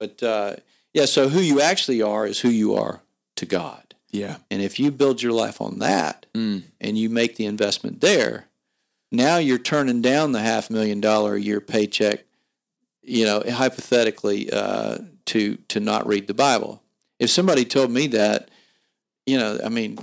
[0.03, 0.55] But uh,
[0.93, 3.01] yeah, so who you actually are is who you are
[3.37, 3.95] to God.
[4.11, 4.37] Yeah.
[4.51, 6.63] And if you build your life on that Mm.
[6.81, 8.47] and you make the investment there,
[9.11, 12.25] now you're turning down the half million dollar a year paycheck,
[13.01, 14.97] you know, hypothetically, uh,
[15.27, 16.81] to to not read the Bible.
[17.19, 18.49] If somebody told me that,
[19.25, 19.97] you know, I mean,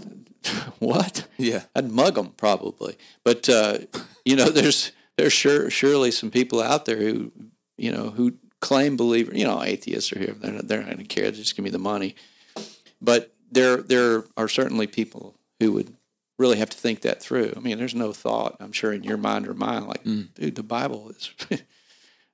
[0.79, 1.27] what?
[1.37, 1.65] Yeah.
[1.75, 2.97] I'd mug them probably.
[3.23, 3.79] But uh,
[4.25, 7.33] you know, there's there's sure surely some people out there who
[7.77, 9.35] you know who claim believer.
[9.35, 10.35] You know, atheists are here.
[10.39, 11.31] They're not, they're not going to care.
[11.31, 12.15] Just give me the money.
[13.01, 15.97] But there there are certainly people who would
[16.39, 17.53] really have to think that through.
[17.57, 20.33] I mean, there's no thought I'm sure in your mind or mine like, mm.
[20.35, 21.35] dude, the Bible is.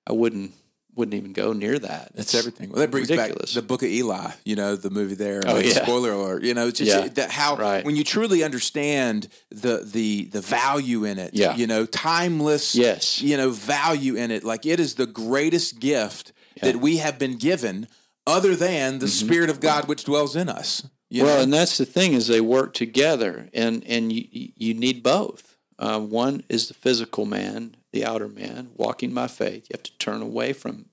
[0.08, 0.52] I wouldn't
[0.96, 2.10] wouldn't even go near that.
[2.14, 2.70] That's It's everything.
[2.70, 3.54] Well, that brings ridiculous.
[3.54, 4.30] back the Book of Eli.
[4.44, 5.42] You know, the movie there.
[5.46, 5.82] Oh, uh, Like, yeah.
[5.82, 6.42] Spoiler alert.
[6.42, 7.08] You know, it's just Yeah.
[7.08, 7.84] that how Right.
[7.84, 11.34] when you truly understand the the the value in it.
[11.34, 11.54] Yeah.
[11.54, 12.74] You know, timeless.
[12.74, 13.20] Yes.
[13.20, 14.42] You know, value in it.
[14.42, 16.72] Like it is the greatest gift Yeah.
[16.72, 17.86] that we have been given
[18.26, 19.26] other than the mm-hmm.
[19.26, 20.82] Spirit of God which dwells in us.
[21.08, 21.42] you well, know?
[21.42, 24.24] and that's the thing is they work together, and and you
[24.56, 25.55] you need both.
[25.78, 29.66] Uh, one is the physical man, the outer man, walking by faith.
[29.68, 30.86] You have to turn away from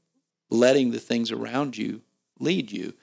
[0.49, 2.01] letting the things around you
[2.39, 2.93] lead you,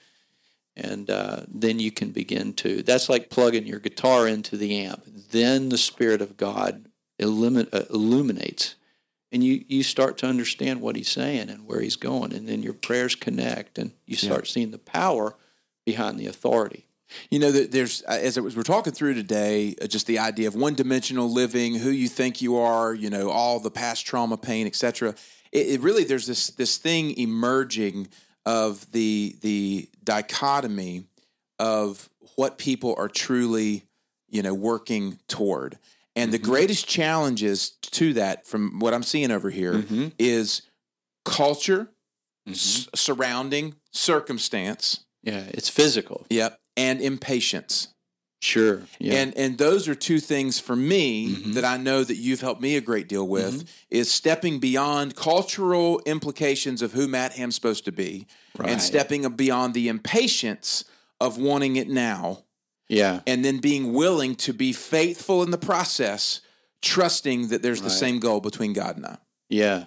[0.75, 2.83] and uh, then you can begin to.
[2.83, 5.03] That's like plugging your guitar into the amp.
[5.31, 6.87] Then the Spirit of God
[7.19, 8.75] illumi- uh, illuminates,
[9.31, 12.61] and you you start to understand what He's saying and where He's going, and then
[12.61, 15.35] your prayers connect, and you start seeing the power
[15.85, 16.85] behind the authority.
[17.29, 20.19] You know, that there's uh, as it was we're talking through today, uh, just the
[20.19, 24.37] idea of one-dimensional living, who you think you are, you know, all the past trauma,
[24.37, 25.15] pain, etc.
[25.51, 28.07] It, it really there's this this thing emerging
[28.45, 31.05] of the the dichotomy
[31.59, 33.83] of what people are truly,
[34.29, 35.77] you know, working toward,
[36.15, 36.51] and the mm-hmm.
[36.51, 40.07] greatest challenges to that, from what I'm seeing over here, mm-hmm.
[40.17, 40.63] is
[41.23, 41.91] culture
[42.47, 42.51] mm-hmm.
[42.51, 45.03] s- surrounding circumstance.
[45.23, 46.25] Yeah, it's physical.
[46.29, 46.59] Yep.
[46.77, 47.89] And impatience.
[48.41, 48.81] Sure.
[48.99, 49.15] Yeah.
[49.21, 51.51] And and those are two things for me Mm-hmm.
[51.53, 56.01] that I know that you've helped me a great deal with is stepping beyond cultural
[56.05, 58.25] implications of who Matt Ham's supposed to be
[58.57, 58.69] Right.
[58.71, 60.85] and stepping beyond the impatience
[61.19, 62.43] of wanting it now
[62.89, 63.19] yeah.
[63.27, 66.41] and then being willing to be faithful in the process,
[66.81, 69.17] trusting that there's the same goal between God and I.
[69.49, 69.85] Yeah.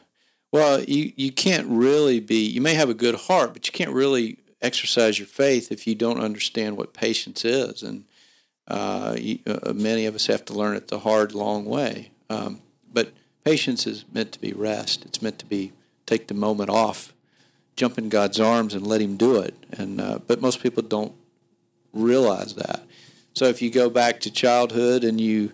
[0.53, 3.91] Well, you, you can't really be, you may have a good heart, but you can't
[3.91, 7.83] really exercise your faith if you don't understand what patience is.
[7.83, 8.05] And
[8.67, 12.11] uh, you, uh, many of us have to learn it the hard, long way.
[12.31, 12.63] Um,
[12.93, 13.13] but
[13.45, 15.05] patience is meant to be rest.
[15.05, 15.73] It's meant to be
[16.07, 17.13] take the moment off,
[17.77, 19.55] jump in God's arms and let Him do it.
[19.73, 21.15] And uh, but most people don't
[21.93, 22.83] realize that.
[23.35, 25.53] So if you go back to childhood and you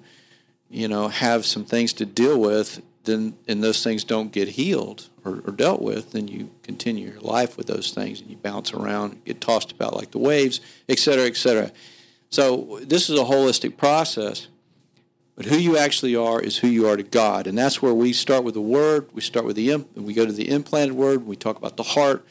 [0.70, 2.80] you know have some things to deal with,
[3.10, 7.20] then and those things don't get healed or, or dealt with, then you continue your
[7.20, 10.98] life with those things and you bounce around, get tossed about like the waves, et
[10.98, 11.70] cetera, et cetera.
[12.30, 14.48] So this is a holistic process.
[15.36, 18.12] But who you actually are is who you are to God, and that's where we
[18.12, 19.08] start with the Word.
[19.14, 21.26] We start with the imp, and we go to the implanted Word.
[21.26, 22.26] We talk about the heart.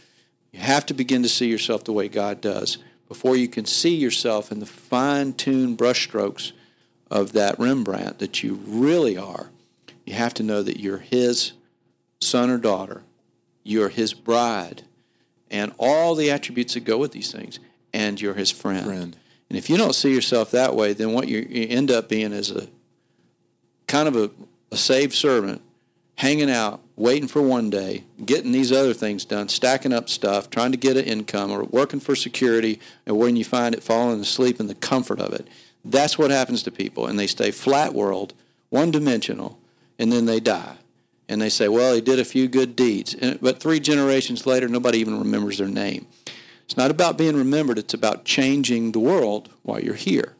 [0.51, 2.77] You have to begin to see yourself the way God does
[3.07, 6.51] before you can see yourself in the fine-tuned brushstrokes
[7.09, 9.49] of that Rembrandt that you really are.
[10.09, 11.51] You have to know that you're His
[12.19, 13.03] son or daughter.
[13.63, 14.81] You're His bride,
[15.51, 17.59] and all the attributes that go with these things.
[17.93, 18.87] And you're His friend.
[18.87, 19.15] Friend.
[19.49, 22.33] And if you don't see yourself that way, then what you, you end up being
[22.33, 22.67] is a
[23.85, 24.31] kind of a,
[24.71, 25.61] a saved servant
[26.15, 30.71] hanging out, waiting for one day, getting these other things done, stacking up stuff, trying
[30.71, 34.59] to get an income, or working for security, and when you find it, falling asleep
[34.59, 35.47] in the comfort of it.
[35.85, 38.33] That's what happens to people, and they stay flat world,
[38.69, 39.59] one dimensional,
[39.99, 40.77] and then they die.
[41.27, 43.13] And they say, well, he did a few good deeds.
[43.13, 46.07] And, but three generations later, nobody even remembers their name.
[46.65, 50.35] It's not about being remembered, it's about changing the world while you're here.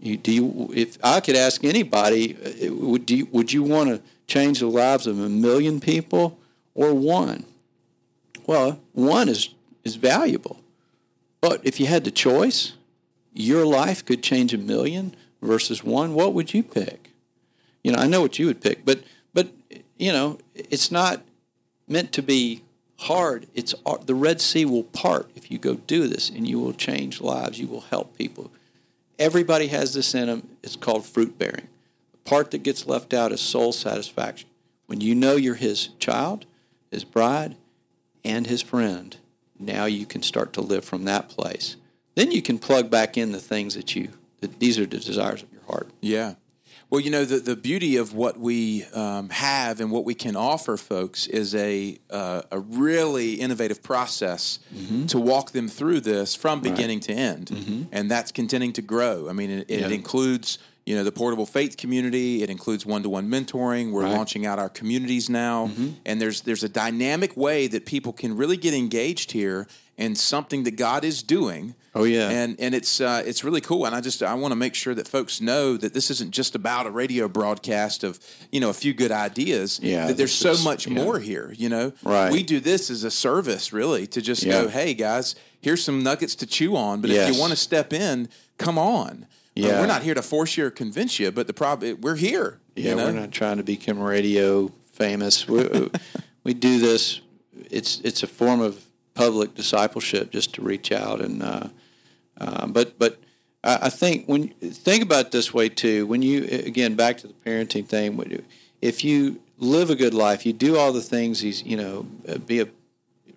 [0.00, 4.02] You, do you, if I could ask anybody, uh, would you, would you want to
[4.26, 6.38] change the lives of a million people
[6.74, 7.44] or one?
[8.46, 9.50] Well, one is,
[9.84, 10.60] is valuable.
[11.40, 12.72] But if you had the choice,
[13.32, 17.10] your life could change a million versus one, what would you pick?
[17.84, 19.52] You know, I know what you would pick, but, but
[19.96, 21.22] you know, it's not
[21.86, 22.62] meant to be
[22.98, 23.46] hard.
[23.54, 26.72] It's uh, the Red Sea will part if you go do this, and you will
[26.72, 27.58] change lives.
[27.58, 28.50] You will help people.
[29.18, 30.48] Everybody has this in them.
[30.62, 31.68] It's called fruit bearing.
[32.12, 34.48] The part that gets left out is soul satisfaction.
[34.86, 36.46] When you know you're His child,
[36.90, 37.56] His bride,
[38.24, 39.16] and His friend,
[39.58, 41.76] now you can start to live from that place.
[42.14, 44.10] Then you can plug back in the things that you.
[44.40, 45.90] That these are the desires of your heart.
[46.00, 46.34] Yeah.
[46.94, 50.36] Well, you know, the, the beauty of what we um, have and what we can
[50.36, 54.60] offer folks is a, uh, a really innovative process
[55.08, 57.88] to walk them through this from beginning to end.
[57.90, 59.28] And that's continuing to grow.
[59.28, 59.88] I mean, it, it Yeah.
[59.88, 62.44] includes, you know, the portable faith community.
[62.44, 63.90] It includes one-to-one mentoring.
[63.90, 64.12] We're Right.
[64.12, 65.72] launching out our communities now.
[66.06, 69.66] And there's, there's a dynamic way that people can really get engaged here
[69.96, 71.74] in something that God is doing.
[71.94, 72.28] Oh, yeah.
[72.28, 73.86] And and it's uh, it's really cool.
[73.86, 76.54] And I just I want to make sure that folks know that this isn't just
[76.56, 78.18] about a radio broadcast of
[78.50, 79.78] you know a few good ideas.
[79.82, 81.02] Yeah, that there's so is- much yeah.
[81.04, 81.54] more here.
[81.56, 82.32] You know, Right.
[82.32, 84.62] We do this as a service, really, to just Yeah.
[84.62, 87.00] go, hey guys, here's some nuggets to chew on.
[87.00, 88.28] But if you want to step in,
[88.58, 89.26] come on.
[89.56, 89.80] Uh, Yeah.
[89.80, 92.58] we're not here to force you or convince you, but the problem we're here.
[92.74, 93.04] Yeah, you know?
[93.04, 95.46] we're not trying to become radio famous.
[95.46, 95.88] We,
[96.42, 97.20] we do this.
[97.70, 98.84] It's it's a form of
[99.14, 101.42] public discipleship just to reach out and.
[101.42, 101.68] Uh,
[102.40, 103.18] uh, but but
[103.62, 106.04] I, I think when think about this way too.
[106.04, 108.44] When you again back to the parenting thing,
[108.82, 111.40] if you live a good life, you do all the things.
[111.40, 112.68] He's you know uh, be a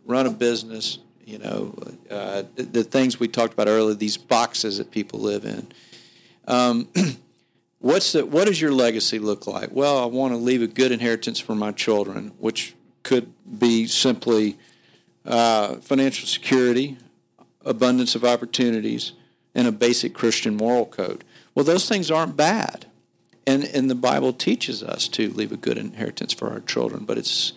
[0.07, 1.75] run a business, you know,
[2.09, 5.67] uh, the, the, things we talked about earlier, these boxes that people live in.
[6.47, 6.87] Um,
[7.79, 9.69] what's the, what does your legacy look like?
[9.71, 12.73] Well, I want to leave a good inheritance for my children, which
[13.03, 14.57] could be simply
[15.27, 16.97] uh, financial security,
[17.65, 19.11] abundance of opportunities,
[19.53, 21.23] and a basic Christian moral code.
[21.53, 22.85] Well, those things aren't bad.
[23.45, 27.05] And, and the Bible teaches us to leave a good inheritance for our children.
[27.05, 27.53] But it's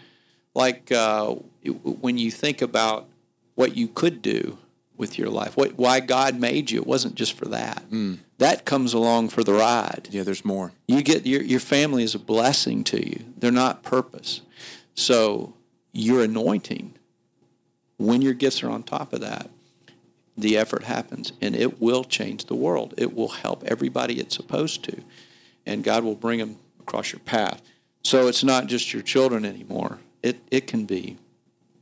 [0.54, 3.08] like uh, when you think about
[3.56, 4.58] what you could do
[4.96, 7.82] with your life, what, why God made you, it wasn't just for that.
[7.90, 8.18] Mm.
[8.38, 10.08] That comes along for the ride.
[10.10, 10.72] Yeah, there's more.
[10.86, 13.24] You get your, your family is a blessing to you.
[13.36, 14.42] They're not purpose.
[14.94, 15.54] So
[15.92, 16.94] your anointing,
[18.00, 19.50] when your gifts are on top of that,
[20.36, 22.94] the effort happens and it will change the world.
[22.96, 25.02] It will help everybody it's supposed to.
[25.66, 27.60] And God will bring them across your path.
[28.02, 29.98] So it's not just your children anymore.
[30.22, 31.18] It it can be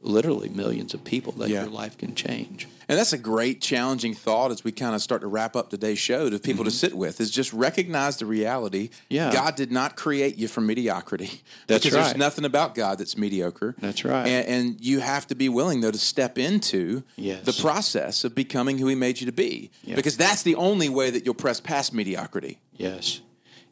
[0.00, 1.62] literally millions of people that yeah.
[1.62, 2.68] your life can change.
[2.88, 5.98] And that's a great challenging thought as we kind of start to wrap up today's
[5.98, 6.70] show to people mm-hmm.
[6.70, 8.88] to sit with is just recognize the reality.
[9.10, 9.30] Yeah.
[9.30, 11.42] God did not create you for mediocrity.
[11.66, 12.04] That's because right.
[12.04, 13.74] there's nothing about God that's mediocre.
[13.78, 14.26] That's right.
[14.26, 17.44] And, and you have to be willing though to step into yes.
[17.44, 19.70] the process of becoming who He made you to be.
[19.82, 19.96] Yeah.
[19.96, 22.58] Because that's the only way that you'll press past mediocrity.
[22.76, 23.20] Yes.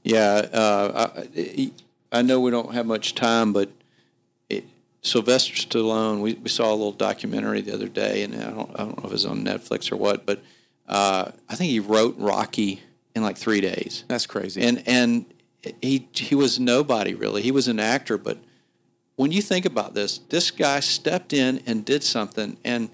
[0.03, 0.47] Yeah.
[0.53, 1.73] Uh, I,
[2.13, 3.71] I know we don't have much time, but
[5.03, 6.21] Sylvester Stallone.
[6.21, 9.05] We, we saw a little documentary the other day, and I don't I don't know
[9.05, 10.43] if it was on Netflix or what, but
[10.89, 12.83] uh, I think he wrote Rocky
[13.15, 14.05] in like three days.
[14.09, 14.63] That's crazy.
[14.63, 15.27] And and
[15.81, 17.43] he he was nobody really.
[17.43, 18.39] He was an actor, but
[19.17, 22.91] when you think about this, this guy stepped in and did something, and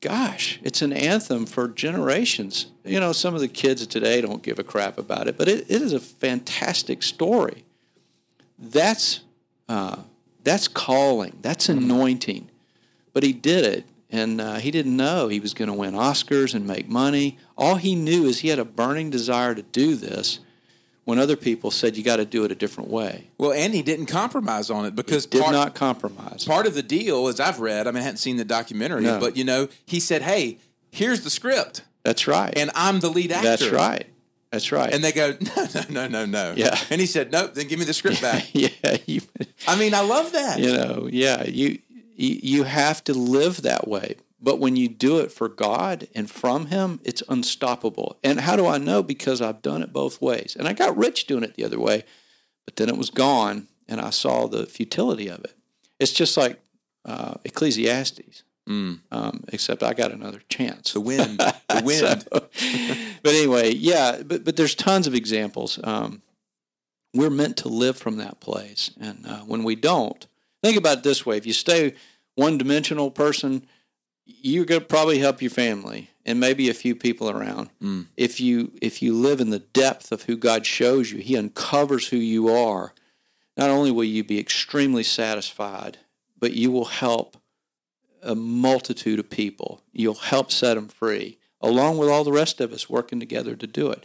[0.00, 2.66] gosh, it's an anthem for generations.
[2.84, 5.70] You know, some of the kids today don't give a crap about it, but it,
[5.70, 7.64] it is a fantastic story.
[8.58, 9.20] That's
[9.68, 9.96] uh,
[10.44, 11.38] that's calling.
[11.42, 11.84] That's mm-hmm.
[11.84, 12.50] anointing.
[13.12, 16.54] But he did it, and uh, he didn't know he was going to win Oscars
[16.54, 17.38] and make money.
[17.56, 20.38] All he knew is he had a burning desire to do this
[21.04, 23.26] when other people said you got to do it a different way.
[23.38, 26.44] Well, and he didn't compromise on it because he did part, not compromise.
[26.44, 29.18] Part of the deal, as I've read, I mean, I hadn't seen the documentary, no.
[29.20, 30.58] but you know, he said, "Hey,
[30.90, 32.52] here's the script." That's right.
[32.56, 33.48] And I'm the lead actor.
[33.48, 34.06] That's right.
[34.52, 34.92] That's right.
[34.92, 36.54] And they go, no, no, no, no, no.
[36.56, 36.78] Yeah.
[36.90, 37.54] And he said, nope.
[37.54, 38.48] Then give me the script back.
[38.52, 38.68] yeah.
[39.06, 39.22] You,
[39.66, 40.60] I mean, I love that.
[40.60, 41.44] You know, yeah.
[41.44, 41.78] You,
[42.14, 44.16] you you have to live that way.
[44.40, 48.18] But when you do it for God and from Him, it's unstoppable.
[48.22, 49.02] And how do I know?
[49.02, 50.56] Because I've done it both ways.
[50.58, 52.04] And I got rich doing it the other way,
[52.66, 55.54] but then it was gone, and I saw the futility of it.
[56.00, 56.60] It's just like
[57.04, 58.42] uh, Ecclesiastes.
[58.68, 59.00] Mm.
[59.10, 60.92] Um, except I got another chance.
[60.92, 61.38] The wind,
[61.68, 62.22] the wind.
[62.22, 62.26] so,
[63.22, 64.22] but anyway, yeah.
[64.24, 65.80] But but there's tons of examples.
[65.82, 66.22] Um,
[67.14, 70.26] we're meant to live from that place, and uh, when we don't,
[70.62, 71.94] think about it this way: if you stay
[72.36, 73.66] one-dimensional person,
[74.24, 77.70] you're going to probably help your family and maybe a few people around.
[77.82, 78.06] Mm.
[78.16, 82.08] If you if you live in the depth of who God shows you, He uncovers
[82.08, 82.94] who you are.
[83.56, 85.98] Not only will you be extremely satisfied,
[86.38, 87.36] but you will help
[88.22, 89.82] a multitude of people.
[89.92, 93.66] You'll help set them free, along with all the rest of us working together to
[93.66, 94.04] do it.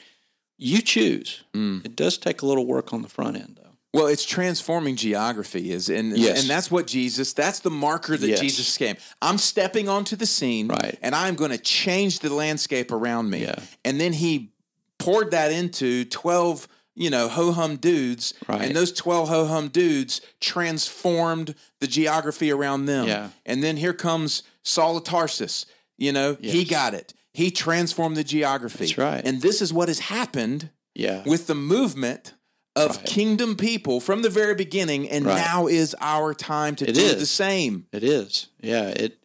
[0.58, 1.44] You choose.
[1.54, 1.86] Mm.
[1.86, 3.68] It does take a little work on the front end, though.
[3.94, 6.42] Well, it's transforming geography, is and yes.
[6.42, 7.34] and that's what Jesus.
[7.34, 8.40] That's the marker that yes.
[8.40, 8.98] Jesus came.
[9.22, 11.00] I'm stepping onto the scene, right.
[11.02, 13.44] and I'm going to change the landscape around me.
[13.44, 13.56] Yeah.
[13.86, 14.52] And then he
[15.00, 16.68] poured that into twelve
[16.98, 18.34] you know, ho hum dudes.
[18.48, 18.64] Right.
[18.64, 23.08] And those 12 ho hum dudes transformed the geography around them.
[23.08, 23.30] Yeah.
[23.46, 25.66] And then here comes Saul of Tarsus.
[25.98, 26.54] You know, yes.
[26.54, 27.14] he got it.
[27.34, 28.86] He transformed the geography.
[28.86, 29.22] That's right.
[29.24, 31.24] And this is what has happened yeah.
[31.26, 32.34] with the movement
[32.76, 33.06] of right.
[33.06, 35.08] kingdom people from the very beginning.
[35.10, 35.36] And right.
[35.36, 37.20] now is our time to it do is.
[37.20, 37.86] the same.
[37.92, 38.48] It is.
[38.60, 38.88] Yeah.
[38.88, 39.20] It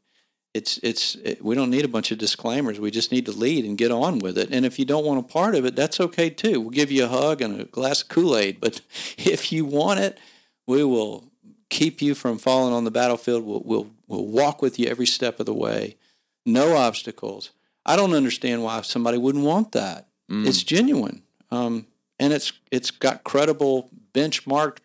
[0.54, 2.78] it's it's it, we don't need a bunch of disclaimers.
[2.78, 4.50] We just need to lead and get on with it.
[4.50, 6.60] And if you don't want a part of it, that's okay too.
[6.60, 8.60] We'll give you a hug and a glass of Kool Aid.
[8.60, 8.80] But
[9.18, 10.18] if you want it,
[10.66, 11.24] we will
[11.70, 13.44] keep you from falling on the battlefield.
[13.44, 15.96] We'll, we'll we'll walk with you every step of the way.
[16.44, 17.50] No obstacles.
[17.86, 20.08] I don't understand why somebody wouldn't want that.
[20.30, 20.46] Mm.
[20.46, 21.86] It's genuine, um,
[22.18, 24.78] and it's it's got credible, benchmarked,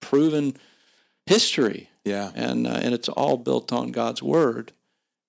[0.00, 0.56] proven
[1.26, 1.88] history.
[2.04, 4.72] Yeah, and uh, and it's all built on God's word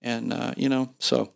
[0.05, 1.33] and uh, you know, so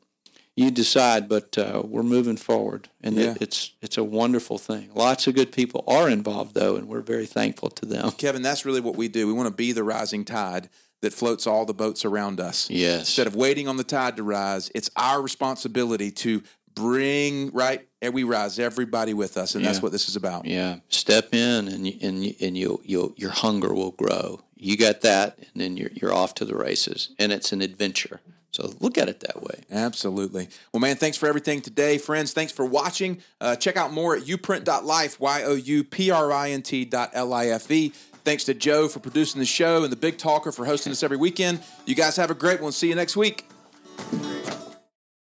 [0.56, 1.28] you decide.
[1.28, 3.32] But uh, we're moving forward, and yeah.
[3.32, 4.92] it, it's it's a wonderful thing.
[4.94, 8.12] Lots of good people are involved, though, and we're very thankful to them.
[8.12, 9.28] Kevin, that's really what we do.
[9.28, 10.70] We want to be the rising tide
[11.02, 12.70] that floats all the boats around us.
[12.70, 13.02] Yes.
[13.02, 16.44] Instead of waiting on the tide to rise, it's our responsibility to
[16.76, 19.70] bring right we rise everybody with us and yeah.
[19.70, 23.14] that's what this is about yeah step in and you, and you, and you you
[23.18, 27.10] your hunger will grow you got that and then you're you're off to the races
[27.20, 29.62] and it's an adventure So look at it that way.
[29.72, 30.50] Absolutely.
[30.74, 32.34] Well, man, thanks for everything today, friends.
[32.34, 33.22] Thanks for watching.
[33.40, 37.12] Uh, check out more at youprint.life, Y O U P R I N T dot
[37.14, 37.90] L I F E.
[38.26, 41.18] Thanks to Joe for producing the show and the Big Talker for hosting us every
[41.18, 41.62] weekend.
[41.86, 42.72] You guys have a great one.
[42.72, 43.46] See you next week.